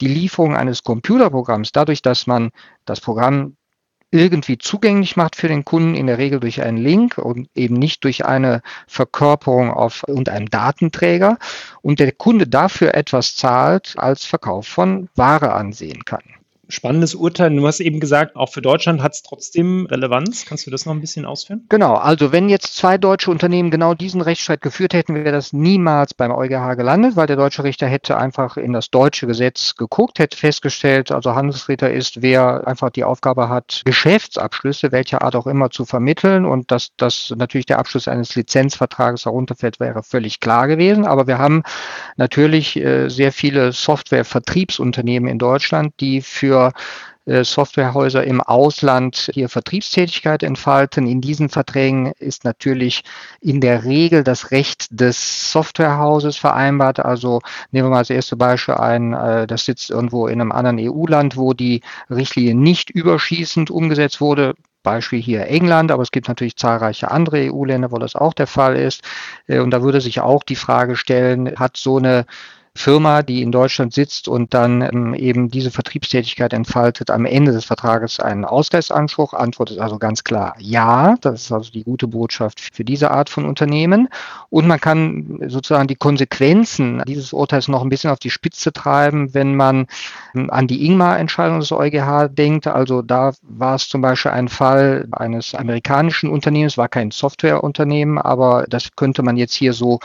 die 0.00 0.08
Lieferung 0.08 0.56
eines 0.56 0.82
Computerprogramms, 0.82 1.72
dadurch, 1.72 2.02
dass 2.02 2.26
man 2.26 2.50
das 2.84 3.00
Programm 3.00 3.56
irgendwie 4.10 4.56
zugänglich 4.58 5.16
macht 5.16 5.36
für 5.36 5.48
den 5.48 5.64
Kunden, 5.64 5.94
in 5.94 6.06
der 6.06 6.18
Regel 6.18 6.40
durch 6.40 6.62
einen 6.62 6.78
Link 6.78 7.18
und 7.18 7.48
eben 7.54 7.74
nicht 7.74 8.04
durch 8.04 8.24
eine 8.24 8.62
Verkörperung 8.86 9.70
auf 9.70 10.04
irgendeinem 10.06 10.48
Datenträger 10.48 11.38
und 11.82 11.98
der 11.98 12.12
Kunde 12.12 12.46
dafür 12.46 12.94
etwas 12.94 13.34
zahlt, 13.34 13.94
als 13.98 14.24
Verkauf 14.24 14.66
von 14.66 15.08
Ware 15.16 15.52
ansehen 15.52 16.04
kann 16.04 16.22
spannendes 16.68 17.14
Urteil. 17.14 17.54
Du 17.54 17.66
hast 17.66 17.80
eben 17.80 18.00
gesagt, 18.00 18.36
auch 18.36 18.50
für 18.50 18.62
Deutschland 18.62 19.02
hat 19.02 19.14
es 19.14 19.22
trotzdem 19.22 19.86
Relevanz. 19.86 20.46
Kannst 20.46 20.66
du 20.66 20.70
das 20.70 20.86
noch 20.86 20.92
ein 20.92 21.00
bisschen 21.00 21.24
ausführen? 21.24 21.64
Genau, 21.68 21.94
also 21.94 22.32
wenn 22.32 22.48
jetzt 22.48 22.76
zwei 22.76 22.98
deutsche 22.98 23.30
Unternehmen 23.30 23.70
genau 23.70 23.94
diesen 23.94 24.20
Rechtsstreit 24.20 24.60
geführt 24.60 24.94
hätten, 24.94 25.14
wäre 25.14 25.32
das 25.32 25.52
niemals 25.52 26.14
beim 26.14 26.32
EuGH 26.32 26.76
gelandet, 26.76 27.16
weil 27.16 27.26
der 27.26 27.36
deutsche 27.36 27.64
Richter 27.64 27.86
hätte 27.86 28.16
einfach 28.16 28.56
in 28.56 28.72
das 28.72 28.90
deutsche 28.90 29.26
Gesetz 29.26 29.76
geguckt, 29.76 30.18
hätte 30.18 30.36
festgestellt, 30.36 31.12
also 31.12 31.34
Handelsrichter 31.34 31.90
ist, 31.90 32.22
wer 32.22 32.66
einfach 32.66 32.90
die 32.90 33.04
Aufgabe 33.04 33.48
hat, 33.48 33.82
Geschäftsabschlüsse, 33.84 34.92
welcher 34.92 35.22
Art 35.22 35.36
auch 35.36 35.46
immer, 35.46 35.70
zu 35.70 35.84
vermitteln 35.84 36.44
und 36.44 36.70
dass 36.70 36.90
das 36.96 37.32
natürlich 37.36 37.66
der 37.66 37.78
Abschluss 37.78 38.08
eines 38.08 38.34
Lizenzvertrages 38.34 39.22
darunter 39.22 39.54
fällt, 39.54 39.80
wäre 39.80 40.02
völlig 40.02 40.40
klar 40.40 40.66
gewesen. 40.66 41.06
Aber 41.06 41.26
wir 41.26 41.38
haben 41.38 41.62
natürlich 42.16 42.76
äh, 42.76 43.08
sehr 43.08 43.32
viele 43.32 43.72
Softwarevertriebsunternehmen 43.72 45.28
in 45.28 45.38
Deutschland, 45.38 45.94
die 46.00 46.20
für 46.20 46.55
äh, 47.26 47.42
Softwarehäuser 47.42 48.22
im 48.24 48.40
Ausland 48.40 49.30
hier 49.34 49.48
Vertriebstätigkeit 49.48 50.44
entfalten. 50.44 51.08
In 51.08 51.20
diesen 51.20 51.48
Verträgen 51.48 52.12
ist 52.20 52.44
natürlich 52.44 53.02
in 53.40 53.60
der 53.60 53.84
Regel 53.84 54.22
das 54.22 54.52
Recht 54.52 54.86
des 54.90 55.50
Softwarehauses 55.50 56.36
vereinbart. 56.36 57.00
Also 57.00 57.40
nehmen 57.72 57.88
wir 57.88 57.90
mal 57.90 58.02
das 58.02 58.10
erste 58.10 58.36
Beispiel 58.36 58.74
ein, 58.74 59.12
äh, 59.12 59.46
das 59.48 59.64
sitzt 59.64 59.90
irgendwo 59.90 60.28
in 60.28 60.40
einem 60.40 60.52
anderen 60.52 60.78
EU-Land, 60.78 61.36
wo 61.36 61.52
die 61.52 61.82
Richtlinie 62.08 62.54
nicht 62.54 62.90
überschießend 62.90 63.70
umgesetzt 63.70 64.20
wurde. 64.20 64.54
Beispiel 64.84 65.20
hier 65.20 65.48
England, 65.48 65.90
aber 65.90 66.04
es 66.04 66.12
gibt 66.12 66.28
natürlich 66.28 66.54
zahlreiche 66.54 67.10
andere 67.10 67.52
EU-Länder, 67.52 67.90
wo 67.90 67.98
das 67.98 68.14
auch 68.14 68.34
der 68.34 68.46
Fall 68.46 68.76
ist. 68.76 69.02
Äh, 69.48 69.58
und 69.58 69.72
da 69.72 69.82
würde 69.82 70.00
sich 70.00 70.20
auch 70.20 70.44
die 70.44 70.54
Frage 70.54 70.94
stellen, 70.94 71.56
hat 71.56 71.76
so 71.76 71.96
eine 71.96 72.24
Firma, 72.76 73.22
die 73.22 73.42
in 73.42 73.52
Deutschland 73.52 73.92
sitzt 73.92 74.28
und 74.28 74.54
dann 74.54 74.82
ähm, 74.82 75.14
eben 75.14 75.50
diese 75.50 75.70
Vertriebstätigkeit 75.70 76.52
entfaltet, 76.52 77.10
am 77.10 77.24
Ende 77.24 77.52
des 77.52 77.64
Vertrages 77.64 78.20
einen 78.20 78.44
Ausgleichsanspruch? 78.44 79.32
Antwort 79.32 79.70
ist 79.70 79.78
also 79.78 79.98
ganz 79.98 80.24
klar 80.24 80.54
ja. 80.58 81.16
Das 81.20 81.42
ist 81.42 81.52
also 81.52 81.70
die 81.70 81.84
gute 81.84 82.06
Botschaft 82.06 82.60
für 82.60 82.84
diese 82.84 83.10
Art 83.10 83.30
von 83.30 83.44
Unternehmen. 83.44 84.08
Und 84.50 84.66
man 84.66 84.80
kann 84.80 85.40
sozusagen 85.46 85.88
die 85.88 85.96
Konsequenzen 85.96 87.02
dieses 87.06 87.32
Urteils 87.32 87.68
noch 87.68 87.82
ein 87.82 87.88
bisschen 87.88 88.10
auf 88.10 88.18
die 88.18 88.30
Spitze 88.30 88.72
treiben, 88.72 89.34
wenn 89.34 89.56
man 89.56 89.86
ähm, 90.34 90.50
an 90.50 90.66
die 90.66 90.86
Ingmar-Entscheidung 90.86 91.60
des 91.60 91.72
EuGH 91.72 92.28
denkt. 92.28 92.66
Also 92.66 93.02
da 93.02 93.32
war 93.42 93.74
es 93.76 93.88
zum 93.88 94.02
Beispiel 94.02 94.32
ein 94.32 94.48
Fall 94.48 95.08
eines 95.12 95.54
amerikanischen 95.54 96.30
Unternehmens, 96.30 96.78
war 96.78 96.88
kein 96.88 97.10
Softwareunternehmen, 97.10 98.18
aber 98.18 98.66
das 98.68 98.94
könnte 98.96 99.22
man 99.22 99.36
jetzt 99.36 99.54
hier 99.54 99.72
so 99.72 100.00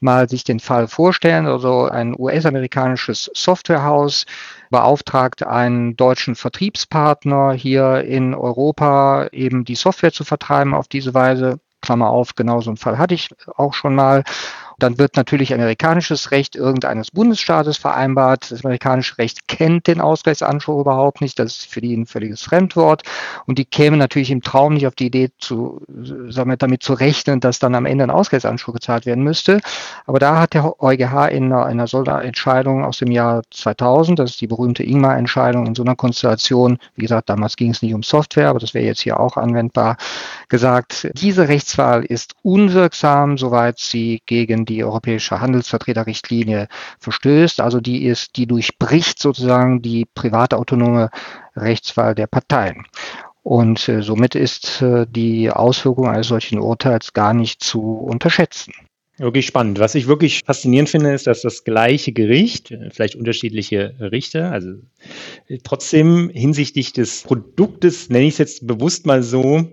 mal 0.00 0.28
sich 0.28 0.44
den 0.44 0.60
Fall 0.60 0.88
vorstellen. 0.88 1.46
Also 1.46 1.86
ein 1.86 2.13
US-amerikanisches 2.18 3.30
Softwarehaus 3.34 4.26
beauftragt 4.70 5.46
einen 5.46 5.96
deutschen 5.96 6.34
Vertriebspartner 6.34 7.52
hier 7.52 8.02
in 8.04 8.34
Europa 8.34 9.28
eben 9.32 9.64
die 9.64 9.74
Software 9.74 10.12
zu 10.12 10.24
vertreiben 10.24 10.74
auf 10.74 10.88
diese 10.88 11.14
Weise. 11.14 11.60
Klammer 11.80 12.08
auf, 12.08 12.34
genau 12.34 12.60
so 12.60 12.70
einen 12.70 12.78
Fall 12.78 12.96
hatte 12.96 13.14
ich 13.14 13.28
auch 13.56 13.74
schon 13.74 13.94
mal. 13.94 14.24
Dann 14.78 14.98
wird 14.98 15.16
natürlich 15.16 15.52
amerikanisches 15.52 16.30
Recht 16.30 16.56
irgendeines 16.56 17.10
Bundesstaates 17.10 17.76
vereinbart. 17.76 18.50
Das 18.50 18.64
amerikanische 18.64 19.18
Recht 19.18 19.48
kennt 19.48 19.86
den 19.86 20.00
Ausgleichsanspruch 20.00 20.80
überhaupt 20.80 21.20
nicht. 21.20 21.38
Das 21.38 21.58
ist 21.58 21.66
für 21.66 21.80
die 21.80 21.94
ein 21.94 22.06
völliges 22.06 22.42
Fremdwort. 22.42 23.02
Und 23.46 23.58
die 23.58 23.64
kämen 23.64 23.98
natürlich 23.98 24.30
im 24.30 24.42
Traum 24.42 24.74
nicht 24.74 24.86
auf 24.86 24.94
die 24.94 25.06
Idee, 25.06 25.30
zu, 25.38 25.82
sagen 26.28 26.50
wir, 26.50 26.56
damit 26.56 26.82
zu 26.82 26.94
rechnen, 26.94 27.40
dass 27.40 27.58
dann 27.58 27.74
am 27.74 27.86
Ende 27.86 28.04
ein 28.04 28.10
Ausgleichsanspruch 28.10 28.74
gezahlt 28.74 29.06
werden 29.06 29.24
müsste. 29.24 29.60
Aber 30.06 30.18
da 30.18 30.40
hat 30.40 30.54
der 30.54 30.82
EuGH 30.82 31.28
in 31.30 31.52
einer, 31.52 31.66
einer 31.66 32.22
Entscheidung 32.22 32.84
aus 32.84 32.98
dem 32.98 33.10
Jahr 33.10 33.42
2000, 33.50 34.18
das 34.18 34.30
ist 34.30 34.40
die 34.40 34.46
berühmte 34.46 34.82
Ingmar-Entscheidung 34.82 35.66
in 35.66 35.74
so 35.74 35.82
einer 35.82 35.96
Konstellation, 35.96 36.78
wie 36.96 37.02
gesagt, 37.02 37.28
damals 37.28 37.56
ging 37.56 37.70
es 37.70 37.82
nicht 37.82 37.94
um 37.94 38.02
Software, 38.02 38.48
aber 38.48 38.58
das 38.58 38.74
wäre 38.74 38.84
jetzt 38.84 39.00
hier 39.00 39.20
auch 39.20 39.36
anwendbar, 39.36 39.96
gesagt, 40.48 41.10
diese 41.14 41.48
Rechtswahl 41.48 42.04
ist 42.04 42.34
unwirksam, 42.42 43.38
soweit 43.38 43.78
sie 43.78 44.22
gegen 44.26 44.63
die 44.64 44.84
europäische 44.84 45.40
Handelsvertreterrichtlinie 45.40 46.68
verstößt. 46.98 47.60
Also 47.60 47.80
die 47.80 48.04
ist, 48.04 48.36
die 48.36 48.46
durchbricht 48.46 49.18
sozusagen 49.18 49.82
die 49.82 50.06
privatautonome 50.14 51.10
Rechtswahl 51.56 52.14
der 52.14 52.26
Parteien. 52.26 52.84
Und 53.42 53.88
äh, 53.88 54.02
somit 54.02 54.34
ist 54.34 54.80
äh, 54.80 55.06
die 55.08 55.50
Auswirkung 55.50 56.08
eines 56.08 56.28
solchen 56.28 56.58
Urteils 56.58 57.12
gar 57.12 57.34
nicht 57.34 57.62
zu 57.62 57.82
unterschätzen. 57.82 58.72
Wirklich 59.16 59.46
spannend. 59.46 59.78
Was 59.78 59.94
ich 59.94 60.08
wirklich 60.08 60.40
faszinierend 60.44 60.88
finde, 60.88 61.12
ist, 61.12 61.28
dass 61.28 61.42
das 61.42 61.62
gleiche 61.62 62.12
Gericht, 62.12 62.72
äh, 62.72 62.90
vielleicht 62.90 63.14
unterschiedliche 63.14 63.94
Richter, 64.00 64.50
also 64.50 64.70
äh, 65.46 65.58
trotzdem 65.62 66.30
hinsichtlich 66.32 66.92
des 66.92 67.22
Produktes, 67.22 68.08
nenne 68.08 68.24
ich 68.24 68.32
es 68.34 68.38
jetzt 68.38 68.66
bewusst 68.66 69.06
mal 69.06 69.22
so, 69.22 69.70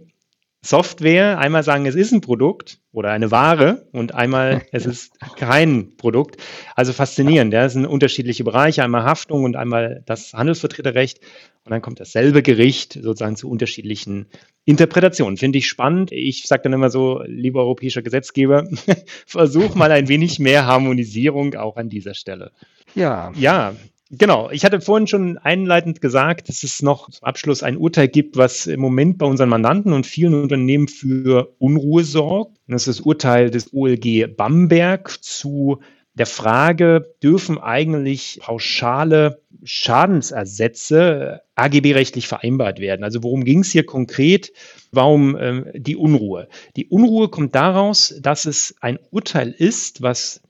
Software 0.64 1.40
einmal 1.40 1.64
sagen, 1.64 1.88
es 1.88 1.96
ist 1.96 2.12
ein 2.12 2.22
Produkt 2.22 2.80
oder 2.92 3.10
eine 3.12 3.32
Ware 3.32 3.88
und 3.94 4.14
einmal 4.14 4.62
es 4.72 4.86
ist 4.86 5.14
kein 5.36 5.98
Produkt. 5.98 6.38
Also 6.76 6.94
faszinierend. 6.94 7.52
Ja, 7.52 7.66
es 7.66 7.74
sind 7.74 7.88
unterschiedliche 7.88 8.44
Bereiche, 8.44 8.84
einmal 8.84 9.04
Haftung 9.04 9.44
und 9.44 9.56
einmal 9.56 10.04
das 10.06 10.34
Handelsvertreterrecht. 10.34 11.20
Und 11.64 11.72
dann 11.72 11.82
kommt 11.82 12.00
dasselbe 12.00 12.44
Gericht 12.44 12.94
sozusagen 12.94 13.36
zu 13.36 13.50
unterschiedlichen 13.50 14.28
Interpretationen. 14.66 15.38
Finde 15.38 15.60
ich 15.60 15.68
spannend. 15.68 16.12
Ich 16.12 16.48
sage 16.48 16.64
dann 16.64 16.74
immer 16.74 16.90
so, 16.90 17.22
lieber 17.26 17.62
europäischer 17.62 18.02
Gesetzgeber, 18.02 18.68
versuch 19.26 19.76
mal 19.76 19.92
ein 19.92 20.08
wenig 20.08 20.40
mehr 20.40 20.66
Harmonisierung 20.66 21.56
auch 21.56 21.78
an 21.78 21.90
dieser 21.90 22.14
Stelle. 22.14 22.52
Ja. 22.96 23.32
Ja, 23.36 23.76
Genau, 24.14 24.50
ich 24.52 24.66
hatte 24.66 24.82
vorhin 24.82 25.08
schon 25.08 25.38
einleitend 25.38 26.02
gesagt, 26.02 26.50
dass 26.50 26.64
es 26.64 26.82
noch 26.82 27.10
zum 27.10 27.24
Abschluss 27.24 27.64
ein 27.64 27.78
Urteil 27.78 28.10
gibt, 28.10 28.36
was 28.36 28.68
im 28.68 28.82
Moment 28.82 29.18
bei 29.18 29.26
unseren 29.26 29.48
Mandanten 29.48 29.94
und 29.94 30.06
vielen 30.06 30.34
Unternehmen 30.34 30.90
für 30.90 31.56
Unruhe 31.60 32.04
sorgt. 32.04 32.58
Das 32.68 32.90
ist 32.90 33.00
das 33.00 33.06
Urteil 33.06 33.50
des 33.50 33.74
OLG 33.74 34.36
Bamberg 34.36 35.24
zu 35.24 35.80
der 36.14 36.26
Frage, 36.26 37.16
dürfen 37.24 37.58
eigentlich 37.58 38.40
pauschale 38.42 39.42
Schadensersätze 39.64 41.44
AGB-rechtlich 41.56 42.28
vereinbart 42.28 42.82
werden? 42.82 43.06
Also 43.06 43.24
worum 43.24 43.46
ging 43.46 43.60
es 43.60 43.72
hier 43.72 43.86
konkret? 43.86 44.52
Warum 44.92 45.38
ähm, 45.40 45.68
die 45.74 45.96
Unruhe? 45.96 46.50
Die 46.76 46.88
Unruhe 46.88 47.30
kommt 47.30 47.56
daraus, 47.56 48.14
dass 48.22 48.44
es 48.46 48.76
ein 48.82 49.00
Urteil 49.12 49.52
ist, 49.52 50.02
was 50.02 50.42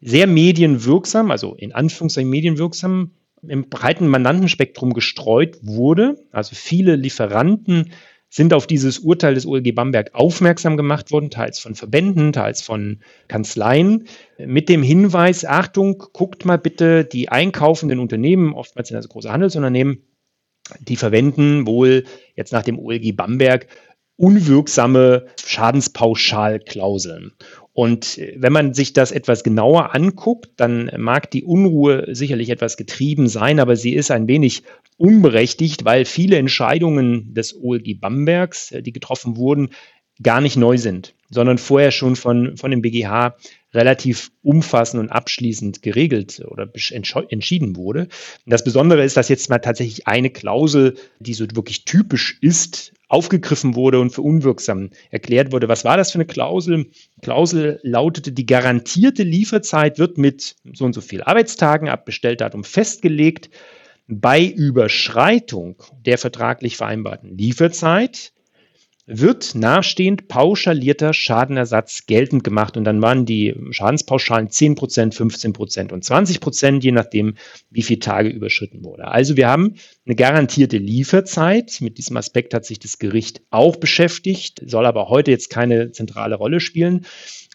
sehr 0.00 0.26
medienwirksam, 0.26 1.30
also 1.30 1.54
in 1.54 1.72
Anführungszeichen 1.72 2.30
medienwirksam, 2.30 3.12
im 3.42 3.68
breiten 3.68 4.08
Mandantenspektrum 4.08 4.92
gestreut 4.92 5.58
wurde. 5.62 6.16
Also 6.32 6.54
viele 6.54 6.96
Lieferanten 6.96 7.92
sind 8.28 8.52
auf 8.52 8.66
dieses 8.66 8.98
Urteil 8.98 9.34
des 9.34 9.46
OLG 9.46 9.74
Bamberg 9.74 10.14
aufmerksam 10.14 10.76
gemacht 10.76 11.12
worden, 11.12 11.30
teils 11.30 11.58
von 11.58 11.74
Verbänden, 11.74 12.32
teils 12.32 12.60
von 12.60 13.00
Kanzleien, 13.28 14.08
mit 14.38 14.68
dem 14.68 14.82
Hinweis, 14.82 15.44
Achtung, 15.44 16.02
guckt 16.12 16.44
mal 16.44 16.58
bitte 16.58 17.04
die 17.04 17.28
einkaufenden 17.28 17.98
Unternehmen, 17.98 18.52
oftmals 18.52 18.88
sind 18.88 18.96
das 18.96 19.08
große 19.08 19.30
Handelsunternehmen, 19.30 20.02
die 20.80 20.96
verwenden 20.96 21.66
wohl 21.66 22.04
jetzt 22.34 22.52
nach 22.52 22.64
dem 22.64 22.78
OLG 22.78 23.12
Bamberg 23.16 23.68
unwirksame 24.16 25.26
Schadenspauschalklauseln. 25.44 27.32
Und 27.76 28.18
wenn 28.36 28.54
man 28.54 28.72
sich 28.72 28.94
das 28.94 29.12
etwas 29.12 29.44
genauer 29.44 29.94
anguckt, 29.94 30.48
dann 30.56 30.90
mag 30.96 31.30
die 31.30 31.44
Unruhe 31.44 32.06
sicherlich 32.08 32.48
etwas 32.48 32.78
getrieben 32.78 33.28
sein, 33.28 33.60
aber 33.60 33.76
sie 33.76 33.92
ist 33.92 34.10
ein 34.10 34.28
wenig 34.28 34.62
unberechtigt, 34.96 35.84
weil 35.84 36.06
viele 36.06 36.38
Entscheidungen 36.38 37.34
des 37.34 37.54
OLG 37.54 38.00
Bambergs, 38.00 38.74
die 38.80 38.94
getroffen 38.94 39.36
wurden, 39.36 39.68
gar 40.22 40.40
nicht 40.40 40.56
neu 40.56 40.78
sind, 40.78 41.14
sondern 41.30 41.58
vorher 41.58 41.90
schon 41.90 42.16
von, 42.16 42.56
von 42.56 42.70
dem 42.70 42.82
BGH 42.82 43.36
relativ 43.74 44.30
umfassend 44.42 45.02
und 45.02 45.10
abschließend 45.10 45.82
geregelt 45.82 46.42
oder 46.48 46.68
entschieden 46.90 47.76
wurde. 47.76 48.08
das 48.46 48.64
Besondere 48.64 49.04
ist, 49.04 49.16
dass 49.16 49.28
jetzt 49.28 49.50
mal 49.50 49.58
tatsächlich 49.58 50.06
eine 50.06 50.30
Klausel, 50.30 50.96
die 51.18 51.34
so 51.34 51.44
wirklich 51.54 51.84
typisch 51.84 52.38
ist, 52.40 52.92
aufgegriffen 53.08 53.74
wurde 53.74 54.00
und 54.00 54.10
für 54.10 54.22
unwirksam 54.22 54.90
erklärt 55.10 55.52
wurde. 55.52 55.68
Was 55.68 55.84
war 55.84 55.96
das 55.96 56.10
für 56.10 56.16
eine 56.16 56.26
Klausel? 56.26 56.86
Klausel 57.22 57.78
lautete, 57.82 58.32
die 58.32 58.46
garantierte 58.46 59.22
Lieferzeit 59.22 59.98
wird 59.98 60.18
mit 60.18 60.56
so 60.72 60.86
und 60.86 60.94
so 60.94 61.00
viel 61.00 61.22
Arbeitstagen 61.22 61.88
ab 61.88 62.04
Bestelldatum 62.04 62.64
festgelegt. 62.64 63.50
Bei 64.08 64.44
Überschreitung 64.44 65.82
der 66.04 66.16
vertraglich 66.16 66.76
vereinbarten 66.76 67.36
Lieferzeit 67.36 68.32
wird 69.06 69.54
nachstehend 69.54 70.26
pauschalierter 70.26 71.14
Schadenersatz 71.14 72.06
geltend 72.06 72.42
gemacht. 72.42 72.76
Und 72.76 72.84
dann 72.84 73.00
waren 73.00 73.24
die 73.24 73.54
Schadenspauschalen 73.70 74.48
10%, 74.48 75.14
15% 75.14 75.92
und 75.92 76.04
20%, 76.04 76.82
je 76.82 76.90
nachdem, 76.92 77.34
wie 77.70 77.82
viele 77.82 78.00
Tage 78.00 78.28
überschritten 78.28 78.84
wurde. 78.84 79.06
Also 79.06 79.36
wir 79.36 79.48
haben 79.48 79.74
eine 80.04 80.16
garantierte 80.16 80.78
Lieferzeit. 80.78 81.80
Mit 81.80 81.98
diesem 81.98 82.16
Aspekt 82.16 82.52
hat 82.52 82.64
sich 82.64 82.80
das 82.80 82.98
Gericht 82.98 83.42
auch 83.50 83.76
beschäftigt, 83.76 84.60
soll 84.66 84.86
aber 84.86 85.08
heute 85.08 85.30
jetzt 85.30 85.50
keine 85.50 85.92
zentrale 85.92 86.34
Rolle 86.34 86.58
spielen. 86.58 87.06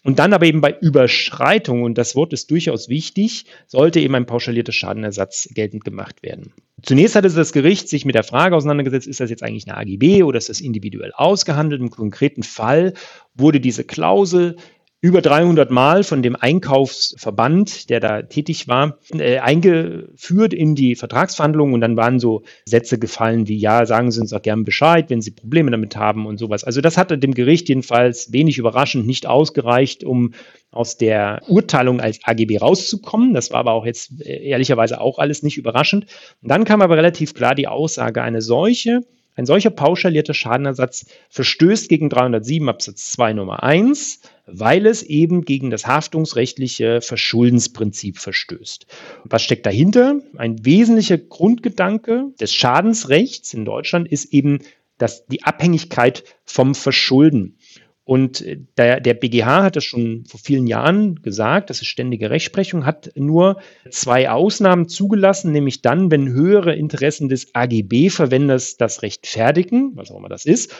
Und 0.03 0.17
dann 0.17 0.33
aber 0.33 0.45
eben 0.45 0.61
bei 0.61 0.75
Überschreitung, 0.79 1.83
und 1.83 1.97
das 1.97 2.15
Wort 2.15 2.33
ist 2.33 2.49
durchaus 2.49 2.89
wichtig, 2.89 3.45
sollte 3.67 3.99
eben 3.99 4.15
ein 4.15 4.25
pauschalierter 4.25 4.71
Schadenersatz 4.71 5.49
geltend 5.53 5.83
gemacht 5.83 6.23
werden. 6.23 6.53
Zunächst 6.81 7.15
hatte 7.15 7.29
das 7.29 7.53
Gericht 7.53 7.87
sich 7.87 8.05
mit 8.05 8.15
der 8.15 8.23
Frage 8.23 8.55
auseinandergesetzt, 8.55 9.07
ist 9.07 9.19
das 9.19 9.29
jetzt 9.29 9.43
eigentlich 9.43 9.67
eine 9.67 9.77
AGB 9.77 10.23
oder 10.23 10.39
ist 10.39 10.49
das 10.49 10.61
individuell 10.61 11.11
ausgehandelt? 11.13 11.81
Im 11.81 11.91
konkreten 11.91 12.41
Fall 12.41 12.93
wurde 13.35 13.59
diese 13.59 13.83
Klausel 13.83 14.55
über 15.01 15.23
300 15.23 15.71
Mal 15.71 16.03
von 16.03 16.21
dem 16.21 16.35
Einkaufsverband, 16.35 17.89
der 17.89 17.99
da 17.99 18.21
tätig 18.21 18.67
war, 18.67 18.99
äh, 19.13 19.39
eingeführt 19.39 20.53
in 20.53 20.75
die 20.75 20.95
Vertragsverhandlungen 20.95 21.73
und 21.73 21.81
dann 21.81 21.97
waren 21.97 22.19
so 22.19 22.43
Sätze 22.65 22.99
gefallen 22.99 23.47
wie, 23.47 23.57
ja, 23.57 23.87
sagen 23.87 24.11
Sie 24.11 24.21
uns 24.21 24.31
auch 24.31 24.43
gern 24.43 24.63
Bescheid, 24.63 25.09
wenn 25.09 25.21
Sie 25.21 25.31
Probleme 25.31 25.71
damit 25.71 25.95
haben 25.95 26.27
und 26.27 26.37
sowas. 26.37 26.63
Also 26.63 26.81
das 26.81 26.97
hatte 26.97 27.17
dem 27.17 27.33
Gericht 27.33 27.67
jedenfalls 27.67 28.31
wenig 28.31 28.59
überraschend 28.59 29.07
nicht 29.07 29.25
ausgereicht, 29.25 30.03
um 30.03 30.33
aus 30.69 30.97
der 30.97 31.41
Urteilung 31.47 31.99
als 31.99 32.19
AGB 32.23 32.59
rauszukommen. 32.59 33.33
Das 33.33 33.51
war 33.51 33.61
aber 33.61 33.73
auch 33.73 33.87
jetzt 33.87 34.21
äh, 34.21 34.47
ehrlicherweise 34.47 35.01
auch 35.01 35.17
alles 35.17 35.41
nicht 35.41 35.57
überraschend. 35.57 36.05
Und 36.43 36.49
dann 36.51 36.63
kam 36.63 36.83
aber 36.83 36.95
relativ 36.95 37.33
klar 37.33 37.55
die 37.55 37.67
Aussage, 37.67 38.21
eine 38.21 38.41
solche 38.41 39.01
ein 39.41 39.47
solcher 39.47 39.71
pauschalierter 39.71 40.35
Schadenersatz 40.35 41.07
verstößt 41.29 41.89
gegen 41.89 42.09
307 42.09 42.69
Absatz 42.69 43.11
2 43.13 43.33
Nummer 43.33 43.63
1, 43.63 44.21
weil 44.45 44.85
es 44.85 45.01
eben 45.01 45.45
gegen 45.45 45.71
das 45.71 45.87
haftungsrechtliche 45.87 47.01
Verschuldensprinzip 47.01 48.19
verstößt. 48.19 48.85
Was 49.23 49.41
steckt 49.41 49.65
dahinter? 49.65 50.19
Ein 50.37 50.63
wesentlicher 50.63 51.17
Grundgedanke 51.17 52.27
des 52.39 52.53
Schadensrechts 52.53 53.55
in 53.55 53.65
Deutschland 53.65 54.07
ist 54.07 54.31
eben 54.31 54.59
dass 54.99 55.25
die 55.25 55.41
Abhängigkeit 55.41 56.23
vom 56.45 56.75
Verschulden. 56.75 57.57
Und 58.03 58.41
äh, 58.41 58.57
der, 58.77 58.99
der 58.99 59.13
BGH 59.13 59.63
hat 59.63 59.75
das 59.75 59.83
schon 59.83 60.25
vor 60.25 60.39
vielen 60.39 60.67
Jahren 60.67 61.21
gesagt, 61.21 61.69
das 61.69 61.81
ist 61.81 61.87
ständige 61.87 62.29
Rechtsprechung, 62.29 62.85
hat 62.85 63.11
nur 63.15 63.61
zwei 63.89 64.29
Ausnahmen 64.29 64.87
zugelassen, 64.87 65.51
nämlich 65.51 65.81
dann, 65.81 66.11
wenn 66.11 66.29
höhere 66.29 66.75
Interessen 66.75 67.29
des 67.29 67.53
AGB-Verwenders 67.53 68.77
das 68.77 69.01
rechtfertigen, 69.01 69.91
was 69.95 70.11
auch 70.11 70.17
immer 70.17 70.29
das 70.29 70.45
ist, 70.45 70.73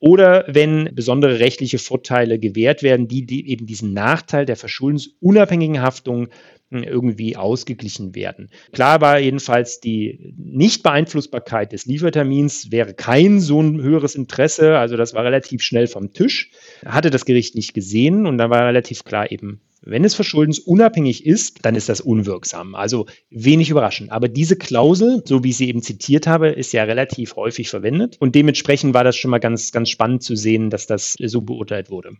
oder 0.00 0.44
wenn 0.48 0.94
besondere 0.94 1.40
rechtliche 1.40 1.78
Vorteile 1.78 2.38
gewährt 2.38 2.82
werden, 2.82 3.06
die, 3.06 3.26
die 3.26 3.50
eben 3.50 3.66
diesen 3.66 3.92
Nachteil 3.92 4.46
der 4.46 4.56
verschuldensunabhängigen 4.56 5.82
Haftung 5.82 6.28
irgendwie 6.70 7.36
ausgeglichen 7.36 8.14
werden. 8.14 8.50
Klar 8.72 9.00
war 9.00 9.18
jedenfalls 9.18 9.80
die 9.80 10.34
Nichtbeeinflussbarkeit 10.36 11.72
des 11.72 11.86
Liefertermins 11.86 12.70
wäre 12.70 12.94
kein 12.94 13.40
so 13.40 13.60
ein 13.60 13.80
höheres 13.80 14.14
Interesse, 14.14 14.78
also 14.78 14.96
das 14.96 15.14
war 15.14 15.24
relativ 15.24 15.62
schnell 15.62 15.86
vom 15.86 16.12
Tisch, 16.12 16.50
hatte 16.84 17.10
das 17.10 17.24
Gericht 17.24 17.54
nicht 17.54 17.74
gesehen 17.74 18.26
und 18.26 18.38
dann 18.38 18.50
war 18.50 18.66
relativ 18.66 19.04
klar 19.04 19.30
eben, 19.30 19.60
wenn 19.82 20.04
es 20.04 20.14
verschuldensunabhängig 20.14 21.24
ist, 21.24 21.64
dann 21.64 21.74
ist 21.74 21.88
das 21.88 22.00
unwirksam. 22.02 22.74
Also 22.74 23.06
wenig 23.30 23.70
überraschend. 23.70 24.12
Aber 24.12 24.28
diese 24.28 24.56
Klausel, 24.56 25.22
so 25.24 25.42
wie 25.42 25.50
ich 25.50 25.56
sie 25.56 25.68
eben 25.68 25.82
zitiert 25.82 26.26
habe, 26.26 26.48
ist 26.48 26.72
ja 26.72 26.84
relativ 26.84 27.36
häufig 27.36 27.70
verwendet. 27.70 28.16
Und 28.20 28.34
dementsprechend 28.34 28.92
war 28.92 29.04
das 29.04 29.16
schon 29.16 29.30
mal 29.30 29.38
ganz, 29.38 29.72
ganz 29.72 29.88
spannend 29.88 30.22
zu 30.22 30.36
sehen, 30.36 30.68
dass 30.68 30.86
das 30.86 31.16
so 31.18 31.40
beurteilt 31.40 31.90
wurde. 31.90 32.12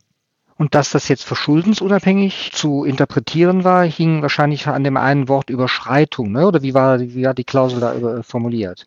Und 0.61 0.75
dass 0.75 0.91
das 0.91 1.09
jetzt 1.09 1.25
verschuldensunabhängig 1.25 2.51
zu 2.53 2.85
interpretieren 2.85 3.65
war, 3.65 3.83
hing 3.87 4.21
wahrscheinlich 4.21 4.67
an 4.67 4.85
dem 4.85 4.99
einen 4.99 5.27
Wort 5.27 5.49
Überschreitung, 5.49 6.33
ne? 6.33 6.47
oder 6.47 6.61
wie 6.61 6.75
war, 6.75 7.01
wie 7.01 7.25
war 7.25 7.33
die 7.33 7.45
Klausel 7.45 7.81
da 7.81 8.23
formuliert? 8.23 8.85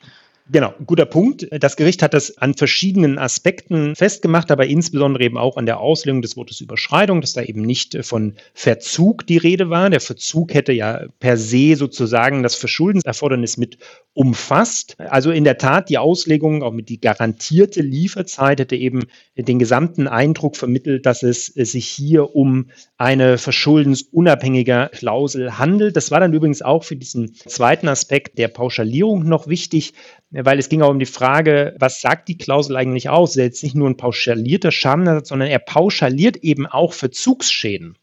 Genau, 0.54 0.72
guter 0.86 1.08
Punkt. 1.08 1.48
Das 1.50 1.78
Gericht 1.78 2.04
hat 2.04 2.14
das 2.14 2.38
an 2.38 2.54
verschiedenen 2.54 3.18
Aspekten 3.18 3.96
festgemacht, 3.96 4.52
aber 4.52 4.68
insbesondere 4.68 5.24
eben 5.24 5.36
auch 5.36 5.58
an 5.58 5.66
der 5.66 5.80
Auslegung 5.80 6.22
des 6.22 6.38
Wortes 6.38 6.62
Überschreitung, 6.62 7.22
dass 7.22 7.34
da 7.34 7.42
eben 7.42 7.64
nicht 7.64 7.98
von 8.06 8.36
Verzug 8.54 9.26
die 9.26 9.38
Rede 9.38 9.72
war. 9.72 9.90
Der 9.90 10.00
Verzug 10.00 10.54
hätte 10.54 10.72
ja 10.72 11.08
per 11.20 11.38
se 11.38 11.76
sozusagen 11.76 12.44
das 12.44 12.54
Verschuldenserfordernis 12.54 13.58
mit 13.58 13.80
umfasst. 14.14 14.96
Also 15.00 15.32
in 15.32 15.44
der 15.44 15.58
Tat, 15.58 15.90
die 15.90 15.98
Auslegung, 15.98 16.62
auch 16.62 16.72
mit 16.72 16.88
die 16.88 17.02
garantierte 17.02 17.82
Lieferzeit 17.82 18.60
hätte 18.60 18.76
eben 18.76 19.06
den 19.36 19.58
gesamten 19.58 20.08
Eindruck 20.08 20.56
vermittelt, 20.56 21.08
dass 21.08 21.24
es 21.24 21.48
sich 21.48 21.88
hier 21.88 22.36
um 22.36 22.70
eine 22.98 23.40
verschuldensunabhängige 23.40 24.92
Klausel 24.94 25.58
handelt. 25.58 25.98
Das 25.98 26.12
war 26.12 26.20
dann 26.20 26.32
übrigens 26.34 26.62
auch 26.62 26.84
für 26.84 26.96
diesen 26.96 27.34
zweiten 27.34 27.88
Aspekt 27.88 28.38
der 28.38 28.50
Pauschalierung 28.50 29.24
noch 29.24 29.48
wichtig 29.48 29.94
weil 30.34 30.60
es 30.60 30.70
ging 30.70 30.82
auch 30.82 30.90
um 30.90 31.00
die 31.00 31.06
Frage, 31.06 31.76
was 31.80 32.02
sagt 32.02 32.28
die 32.28 32.38
Klausel 32.38 32.76
eigentlich 32.76 33.10
aus? 33.10 33.32
Es 33.32 33.36
ist 33.36 33.44
jetzt 33.44 33.64
nicht 33.64 33.76
nur 33.76 33.90
ein 33.90 33.98
pauschalierter 33.98 34.72
Schadenersatz, 34.72 35.30
sondern 35.30 35.50
er 35.50 35.60
pauschaliert 35.60 36.38
eben 36.38 36.66
auch 36.66 36.94
Verzugsschäden. 36.94 37.98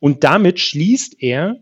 Und 0.00 0.24
damit 0.24 0.60
schließt 0.60 1.16
er 1.20 1.56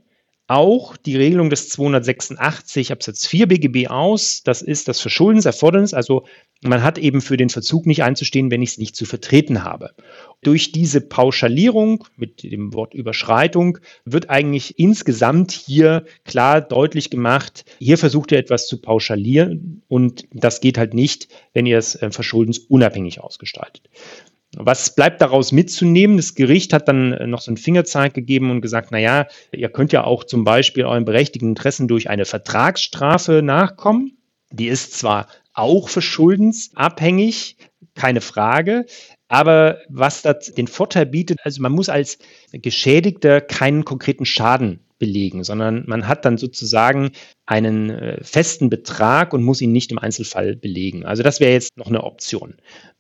auch 0.49 0.97
die 0.97 1.17
Regelung 1.17 1.51
des 1.51 1.69
286 1.71 2.93
Absatz 2.93 3.27
4 3.27 3.49
BGB 3.49 3.89
aus. 3.89 4.43
Das 4.45 4.63
ist 4.63 4.87
das 4.87 5.01
Verschuldenserfordernis. 5.01 5.93
Also 5.93 6.25
man 6.63 6.83
hat 6.83 6.99
eben 6.99 7.21
für 7.21 7.37
den 7.37 7.51
Verzug 7.51 7.87
nicht 7.87 8.03
einzustehen, 8.03 8.51
wenn 8.51 8.63
ich 8.63 8.71
es 8.71 8.79
nicht 8.79 8.97
zu 8.97 9.05
vertreten 9.05 9.65
habe. 9.65 9.91
Durch 10.43 10.73
diese 10.73 11.01
Pauschalierung 11.01 12.05
mit 12.17 12.43
dem 12.43 12.73
Wort 12.75 12.95
Überschreitung 12.95 13.79
wird 14.05 14.31
eigentlich 14.31 14.79
insgesamt 14.79 15.51
hier 15.51 16.05
klar 16.25 16.61
deutlich 16.61 17.11
gemacht, 17.11 17.65
hier 17.79 17.99
versucht 17.99 18.33
ihr 18.33 18.39
etwas 18.39 18.69
zu 18.69 18.81
pauschalieren 18.81 19.83
und 19.89 20.29
das 20.33 20.61
geht 20.61 20.79
halt 20.79 20.95
nicht, 20.95 21.29
wenn 21.53 21.67
ihr 21.67 21.79
es 21.79 21.97
äh, 21.97 22.11
verschuldensunabhängig 22.11 23.21
ausgestaltet. 23.21 23.89
Was 24.59 24.95
bleibt 24.95 25.21
daraus 25.21 25.53
mitzunehmen? 25.53 26.17
Das 26.17 26.35
Gericht 26.35 26.73
hat 26.73 26.89
dann 26.89 27.13
äh, 27.13 27.27
noch 27.27 27.43
so 27.43 27.51
einen 27.51 27.59
Fingerzeig 27.59 28.15
gegeben 28.15 28.51
und 28.51 28.63
gesagt, 28.63 28.89
na 28.91 28.99
ja, 28.99 29.27
ihr 29.53 29.69
könnt 29.69 29.93
ja 29.93 30.05
auch 30.05 30.25
zum 30.25 30.45
Beispiel 30.45 30.85
euren 30.85 31.05
berechtigten 31.05 31.51
Interessen 31.51 31.89
durch 31.89 32.09
eine 32.09 32.25
Vertragsstrafe 32.25 33.43
nachkommen. 33.43 34.17
Die 34.51 34.69
ist 34.69 34.99
zwar 34.99 35.29
auch 35.53 35.89
verschuldensabhängig, 35.89 37.57
keine 37.95 38.21
Frage, 38.21 38.87
aber 39.29 39.79
was 39.89 40.23
das 40.23 40.55
den 40.55 40.69
Vorteil 40.69 41.07
bietet, 41.07 41.41
also 41.45 41.61
man 41.61 41.73
muss 41.73 41.89
als 41.89 42.19
Geschädigter 42.53 43.41
keinen 43.41 43.85
konkreten 43.85 44.25
Schaden 44.25 44.81
belegen, 44.99 45.45
sondern 45.45 45.85
man 45.87 46.09
hat 46.09 46.25
dann 46.25 46.39
sozusagen 46.39 47.11
einen 47.45 47.91
äh, 47.91 48.25
festen 48.25 48.71
Betrag 48.71 49.35
und 49.35 49.43
muss 49.43 49.61
ihn 49.61 49.73
nicht 49.73 49.93
im 49.93 49.99
Einzelfall 49.99 50.57
belegen. 50.57 51.05
Also 51.05 51.23
das 51.23 51.41
wäre 51.41 51.53
jetzt 51.53 51.77
noch 51.77 51.89
eine 51.89 52.05
Option. 52.05 52.55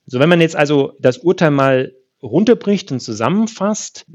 So, 0.07 0.21
wenn 0.21 0.29
man 0.29 0.41
jetzt 0.41 0.57
also 0.57 0.93
das 1.01 1.19
Urteil 1.19 1.51
mal 1.51 1.93
runterbricht 2.23 2.93
und 2.93 3.01
zusammenfasst, 3.01 4.07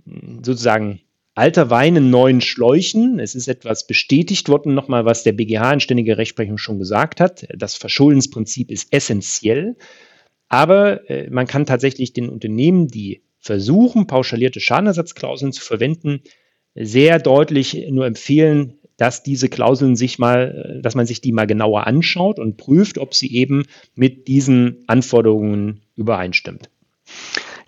sozusagen 0.41 1.01
alter 1.35 1.69
Wein 1.69 1.95
in 1.95 2.09
neuen 2.09 2.41
Schläuchen. 2.41 3.19
Es 3.19 3.35
ist 3.35 3.47
etwas 3.47 3.87
bestätigt 3.87 4.49
worden, 4.49 4.73
nochmal, 4.73 5.05
was 5.05 5.23
der 5.23 5.31
BGH 5.31 5.73
in 5.73 5.79
ständiger 5.79 6.17
Rechtsprechung 6.17 6.57
schon 6.57 6.79
gesagt 6.79 7.19
hat. 7.19 7.47
Das 7.55 7.75
Verschuldensprinzip 7.75 8.71
ist 8.71 8.91
essentiell. 8.91 9.75
Aber 10.49 11.09
äh, 11.09 11.29
man 11.29 11.47
kann 11.47 11.65
tatsächlich 11.65 12.13
den 12.13 12.29
Unternehmen, 12.29 12.87
die 12.87 13.23
versuchen, 13.39 14.07
pauschalierte 14.07 14.59
Schadenersatzklauseln 14.59 15.53
zu 15.53 15.61
verwenden, 15.61 16.21
sehr 16.75 17.19
deutlich 17.19 17.87
nur 17.89 18.05
empfehlen, 18.05 18.80
dass 19.01 19.23
diese 19.23 19.49
Klauseln 19.49 19.95
sich 19.95 20.19
mal, 20.19 20.79
dass 20.83 20.93
man 20.93 21.07
sich 21.07 21.21
die 21.21 21.31
mal 21.31 21.47
genauer 21.47 21.87
anschaut 21.87 22.37
und 22.37 22.57
prüft, 22.57 22.99
ob 22.99 23.15
sie 23.15 23.33
eben 23.35 23.65
mit 23.95 24.27
diesen 24.27 24.83
Anforderungen 24.85 25.81
übereinstimmt. 25.95 26.69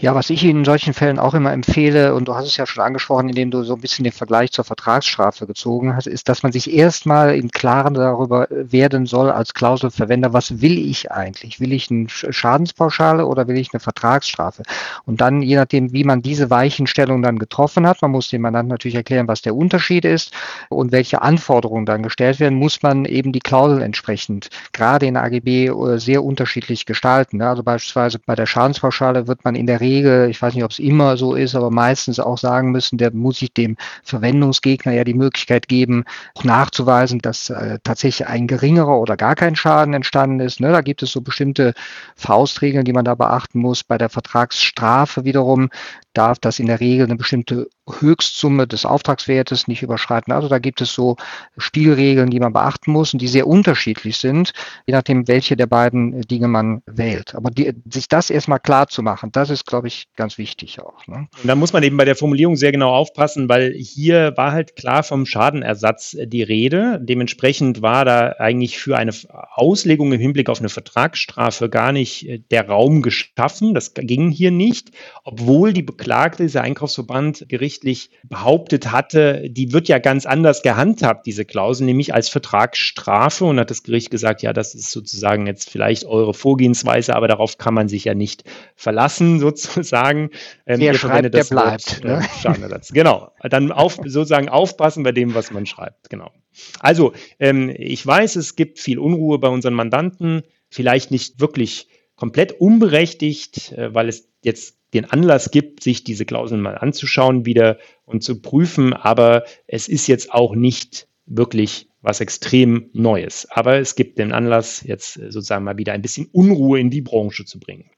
Ja, 0.04 0.14
was 0.16 0.30
ich 0.30 0.44
in 0.44 0.66
solchen 0.66 0.94
Fällen 0.94 1.18
auch 1.18 1.34
immer 1.34 1.54
empfehle, 1.54 2.14
und 2.14 2.28
du 2.28 2.36
hast 2.36 2.46
es 2.46 2.58
ja 2.58 2.66
schon 2.66 2.84
angesprochen, 2.84 3.30
indem 3.30 3.52
du 3.52 3.64
so 3.64 3.76
ein 3.76 3.80
bisschen 3.80 4.04
den 4.04 4.12
Vergleich 4.12 4.52
zur 4.52 4.66
Vertragsstrafe 4.66 5.48
gezogen 5.48 5.96
hast, 5.96 6.08
ist, 6.08 6.28
dass 6.28 6.44
man 6.44 6.52
sich 6.52 6.74
erstmal 6.74 7.38
im 7.38 7.52
Klaren 7.52 7.94
darüber 7.94 8.50
werden 8.50 9.06
soll 9.06 9.32
als 9.32 9.54
Klauselverwender, 9.54 10.34
was 10.34 10.60
will 10.60 10.78
ich 10.78 11.14
eigentlich? 11.14 11.62
Will 11.62 11.72
ich 11.72 11.90
eine 11.90 12.10
Schadenspauschale 12.10 13.26
oder 13.26 13.48
will 13.48 13.58
ich 13.58 13.70
eine 13.72 13.80
Vertragsstrafe? 13.80 14.64
Und 15.06 15.22
dann, 15.22 15.42
je 15.42 15.56
nachdem, 15.56 15.94
wie 15.94 16.04
man 16.04 16.22
diese 16.22 16.50
Weichenstellung 16.50 17.22
dann 17.22 17.40
getroffen 17.40 17.88
hat, 17.88 18.02
man 18.02 18.12
muss 18.12 18.28
dem 18.28 18.42
Mandant 18.42 18.68
natürlich 18.68 18.96
erklären, 18.96 19.30
was 19.30 19.42
der 19.42 19.56
Unterschied 19.56 20.04
ist 20.04 20.34
und 20.68 20.92
welche 20.92 21.22
Anforderungen 21.22 21.86
dann 21.86 22.04
gestellt 22.04 22.42
werden, 22.42 22.60
muss 22.60 22.84
man 22.84 23.06
eben 23.06 23.32
die 23.32 23.40
Klausel 23.40 23.82
entsprechend, 23.82 24.50
gerade 24.74 25.06
in 25.06 25.16
AGB, 25.16 25.68
äh, 25.68 25.98
sehr 25.98 26.26
unterschiedlich 26.26 26.86
gestalten. 26.86 27.42
Also 27.42 27.64
beispielsweise 27.64 28.20
bei 28.20 28.36
der 28.36 28.48
Schadenspauschale 28.48 29.28
wird 29.30 29.46
man 29.46 29.56
in 29.56 29.66
der 29.66 29.80
Regel 29.80 29.93
Regel, 29.94 30.30
ich 30.30 30.42
weiß 30.42 30.54
nicht, 30.56 30.64
ob 30.64 30.72
es 30.72 30.80
immer 30.80 31.18
so 31.18 31.36
ist, 31.36 31.56
aber 31.56 31.72
meistens 31.72 32.20
auch 32.20 32.38
sagen 32.38 32.72
müssen, 32.72 32.98
der 32.98 33.14
muss 33.14 33.40
sich 33.40 33.54
dem 33.54 33.78
Verwendungsgegner 34.04 34.94
ja 34.94 35.04
die 35.04 35.14
Möglichkeit 35.14 35.68
geben, 35.68 36.04
auch 36.36 36.44
nachzuweisen, 36.44 37.20
dass 37.20 37.50
äh, 37.50 37.80
tatsächlich 37.84 38.28
ein 38.28 38.48
geringerer 38.48 39.00
oder 39.00 39.18
gar 39.18 39.36
kein 39.36 39.56
Schaden 39.56 39.94
entstanden 39.94 40.40
ist. 40.40 40.60
Ne? 40.60 40.72
Da 40.72 40.82
gibt 40.82 41.04
es 41.04 41.12
so 41.12 41.22
bestimmte 41.22 41.74
Faustregeln, 42.16 42.86
die 42.86 42.94
man 42.94 43.06
da 43.06 43.16
beachten 43.16 43.60
muss. 43.60 43.84
Bei 43.84 43.98
der 43.98 44.10
Vertragsstrafe 44.10 45.26
wiederum 45.26 45.70
darf 46.14 46.40
das 46.40 46.60
in 46.60 46.68
der 46.68 46.80
Regel 46.80 47.06
eine 47.06 47.16
bestimmte 47.16 47.68
Höchstsumme 47.90 48.66
des 48.66 48.86
Auftragswertes 48.86 49.68
nicht 49.68 49.84
überschreiten. 49.84 50.32
Also 50.32 50.48
da 50.48 50.60
gibt 50.60 50.80
es 50.82 50.94
so 50.94 51.18
Spielregeln, 51.58 52.30
die 52.30 52.40
man 52.40 52.54
beachten 52.54 52.92
muss 52.92 53.14
und 53.14 53.22
die 53.22 53.28
sehr 53.28 53.46
unterschiedlich 53.46 54.18
sind, 54.18 54.54
je 54.86 54.94
nachdem, 54.94 55.28
welche 55.28 55.58
der 55.58 55.68
beiden 55.68 56.22
Dinge 56.22 56.48
man 56.48 56.82
wählt. 56.86 57.36
Aber 57.36 57.50
die, 57.52 57.74
sich 57.90 58.08
das 58.08 58.30
erstmal 58.30 58.60
klar 58.60 58.88
zu 58.88 59.04
machen, 59.04 59.32
das 59.32 59.50
ist, 59.50 59.66
glaube 59.66 59.88
ich, 59.88 60.08
ganz 60.16 60.38
wichtig 60.38 60.80
auch. 60.82 61.06
Ne? 61.08 61.28
Und 61.42 61.48
da 61.48 61.56
muss 61.56 61.74
man 61.74 61.84
eben 61.84 61.98
bei 61.98 62.06
der 62.06 62.16
Formulierung 62.16 62.56
sehr 62.56 62.72
genau 62.72 62.94
aufpassen, 62.94 63.50
weil 63.50 63.74
hier 63.74 64.34
war 64.38 64.54
halt 64.54 64.76
klar 64.76 65.04
vom 65.04 65.26
Schadenersatz 65.26 66.16
die 66.24 66.44
Rede. 66.44 67.00
Dementsprechend 67.02 67.82
war 67.82 68.06
da 68.06 68.36
eigentlich 68.40 68.80
für 68.80 68.98
eine 68.98 69.12
Auslegung 69.56 70.14
im 70.14 70.20
Hinblick 70.20 70.50
auf 70.50 70.60
eine 70.60 70.70
Vertragsstrafe 70.70 71.70
gar 71.70 71.92
nicht 71.92 72.28
äh, 72.28 72.40
der 72.40 72.70
Raum 72.70 73.02
geschaffen. 73.02 73.74
Das 73.74 73.94
ging 73.94 74.30
hier 74.30 74.52
nicht, 74.52 74.92
obwohl 75.24 75.74
die 75.74 75.84
Beklagte, 75.84 76.44
dieser 76.44 76.62
Einkaufsverband, 76.62 77.46
Gericht 77.50 77.73
gerichtlich 77.74 78.10
behauptet 78.24 78.92
hatte, 78.92 79.50
die 79.50 79.74
wird 79.74 79.88
ja 79.88 80.00
ganz 80.00 80.26
anders 80.26 80.62
gehandhabt, 80.62 81.26
diese 81.26 81.46
Klausel, 81.46 81.86
nämlich 81.86 82.14
als 82.14 82.30
Vertragsstrafe. 82.30 83.46
Und 83.46 83.60
hat 83.60 83.72
das 83.72 83.84
Gericht 83.84 84.12
gesagt, 84.12 84.42
ja, 84.42 84.54
das 84.54 84.76
ist 84.76 84.92
sozusagen 84.92 85.48
jetzt 85.48 85.70
vielleicht 85.70 86.06
eure 86.06 86.34
Vorgehensweise, 86.34 87.16
aber 87.16 87.28
darauf 87.28 87.58
kann 87.58 87.74
man 87.74 87.88
sich 87.88 88.06
ja 88.06 88.14
nicht 88.14 88.44
verlassen, 88.76 89.40
sozusagen. 89.40 90.30
Ähm, 90.66 90.80
Wer 90.80 90.94
schreibt, 90.94 91.34
der 91.34 91.44
bleibt. 91.44 92.04
Wort, 92.04 92.04
ne? 92.04 92.70
äh, 92.70 92.80
genau. 92.94 93.32
Dann 93.42 93.72
auf, 93.72 94.00
sozusagen 94.06 94.50
aufpassen 94.50 95.04
bei 95.04 95.12
dem, 95.12 95.34
was 95.34 95.52
man 95.52 95.66
schreibt. 95.66 96.10
Genau. 96.10 96.32
Also, 96.80 97.14
ähm, 97.40 97.74
ich 97.76 98.06
weiß, 98.06 98.36
es 98.36 98.56
gibt 98.56 98.80
viel 98.80 99.00
Unruhe 99.00 99.40
bei 99.40 99.48
unseren 99.48 99.74
Mandanten, 99.74 100.44
vielleicht 100.70 101.10
nicht 101.10 101.40
wirklich 101.40 101.88
komplett 102.16 102.52
unberechtigt, 102.52 103.72
äh, 103.72 103.94
weil 103.94 104.10
es 104.10 104.30
jetzt 104.44 104.78
den 104.94 105.06
Anlass 105.06 105.52
gibt, 105.52 105.84
sich 105.84 106.04
diese 106.04 106.26
Klauseln 106.26 106.62
mal 106.62 106.78
anzuschauen 106.78 107.46
wieder 107.46 107.78
und 108.06 108.24
zu 108.24 108.42
prüfen. 108.42 108.94
Aber 108.94 109.44
es 109.68 109.88
ist 109.88 110.08
jetzt 110.08 110.32
auch 110.32 110.56
nicht 110.56 111.08
wirklich 111.26 111.88
was 112.02 112.20
extrem 112.20 112.90
Neues. 112.94 113.48
Aber 113.50 113.78
es 113.78 113.96
gibt 113.96 114.20
den 114.20 114.34
Anlass, 114.34 114.84
jetzt 114.84 115.14
sozusagen 115.14 115.64
mal 115.64 115.78
wieder 115.78 115.94
ein 115.94 116.02
bisschen 116.02 116.28
Unruhe 116.32 116.80
in 116.80 116.90
die 116.90 117.02
Branche 117.02 117.46
zu 117.46 117.60
bringen. 117.60 117.90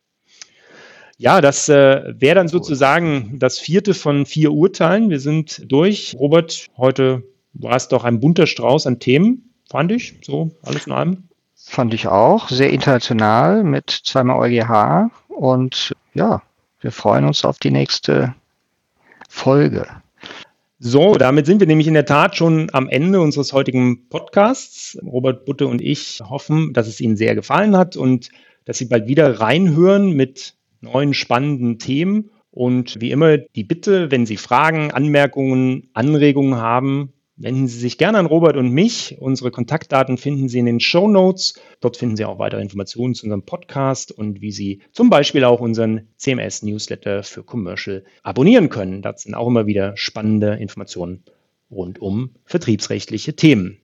Ja, 1.18 1.40
das 1.40 1.70
äh, 1.70 2.14
wäre 2.20 2.36
dann 2.36 2.48
sozusagen 2.48 3.40
das 3.40 3.58
vierte 3.58 3.94
von 3.94 4.26
vier 4.26 4.52
Urteilen. 4.52 5.10
Wir 5.10 5.20
sind 5.20 5.64
durch. 5.72 6.16
Robert, 6.20 6.68
heute 6.78 7.24
war 7.54 7.76
es 7.76 7.88
doch 7.88 8.04
ein 8.04 8.20
bunter 8.20 8.48
Strauß 8.48 8.86
an 8.86 9.00
Themen, 9.00 9.54
fand 9.70 9.92
ich, 9.92 10.16
so 10.22 10.52
alles 10.62 10.88
in 10.88 10.94
allem. 10.94 11.24
Fand 11.56 11.94
ich 11.94 12.08
auch. 12.08 12.50
Sehr 12.50 12.70
international 12.70 13.64
mit 13.64 13.90
zweimal 13.90 14.40
EuGH 14.40 15.10
und 15.30 15.94
ja, 16.14 16.44
wir 16.86 16.92
freuen 16.92 17.26
uns 17.26 17.44
auf 17.44 17.58
die 17.58 17.72
nächste 17.72 18.36
Folge. 19.28 19.88
So, 20.78 21.16
damit 21.16 21.48
sind 21.48 21.60
wir 21.60 21.66
nämlich 21.66 21.88
in 21.88 21.96
der 21.96 22.06
Tat 22.06 22.36
schon 22.36 22.70
am 22.74 22.88
Ende 22.88 23.22
unseres 23.22 23.54
heutigen 23.54 24.08
Podcasts. 24.08 24.96
Robert 25.04 25.46
Butte 25.46 25.66
und 25.66 25.82
ich 25.82 26.22
hoffen, 26.24 26.74
dass 26.74 26.88
es 26.88 27.02
Ihnen 27.02 27.18
sehr 27.18 27.34
gefallen 27.34 27.76
hat 27.76 27.98
und 27.98 28.30
dass 28.66 28.78
Sie 28.78 28.86
bald 28.86 29.08
wieder 29.08 29.40
reinhören 29.40 30.12
mit 30.12 30.54
neuen 30.80 31.16
spannenden 31.16 31.80
Themen. 31.80 32.30
Und 32.52 33.02
wie 33.02 33.10
immer 33.10 33.40
die 33.40 33.64
Bitte, 33.64 34.12
wenn 34.12 34.28
Sie 34.28 34.38
Fragen, 34.38 34.92
Anmerkungen, 34.92 35.90
Anregungen 35.94 36.58
haben, 36.58 37.14
Wenden 37.38 37.68
Sie 37.68 37.80
sich 37.80 37.98
gerne 37.98 38.18
an 38.18 38.28
Robert 38.28 38.56
und 38.56 38.70
mich. 38.70 39.18
Unsere 39.20 39.52
Kontaktdaten 39.52 40.18
finden 40.18 40.48
Sie 40.48 40.60
in 40.60 40.66
den 40.66 40.80
Show 40.80 41.10
Notes. 41.10 41.60
Dort 41.82 41.98
finden 41.98 42.16
Sie 42.16 42.24
auch 42.24 42.40
weitere 42.40 42.62
Informationen 42.62 43.14
zu 43.14 43.26
unserem 43.26 43.44
Podcast 43.44 44.14
und 44.14 44.40
wie 44.40 44.52
Sie 44.52 44.82
zum 44.94 45.10
Beispiel 45.10 45.44
auch 45.44 45.60
unseren 45.60 46.08
CMS-Newsletter 46.18 47.24
für 47.24 47.44
Commercial 47.44 48.06
abonnieren 48.24 48.70
können. 48.70 49.02
Das 49.02 49.24
sind 49.24 49.36
auch 49.36 49.48
immer 49.48 49.66
wieder 49.66 49.98
spannende 49.98 50.54
Informationen 50.54 51.26
rund 51.70 52.02
um 52.02 52.32
vertriebsrechtliche 52.46 53.36
Themen. 53.36 53.80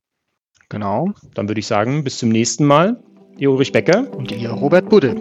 Genau. 0.70 1.12
Dann 1.34 1.48
würde 1.48 1.58
ich 1.58 1.66
sagen, 1.66 2.04
bis 2.04 2.16
zum 2.16 2.30
nächsten 2.30 2.64
Mal. 2.64 3.02
Ihr 3.36 3.50
Ulrich 3.50 3.72
Becker. 3.72 4.10
Und 4.14 4.32
ihr 4.32 4.50
Robert 4.50 4.88
Budde. 4.88 5.16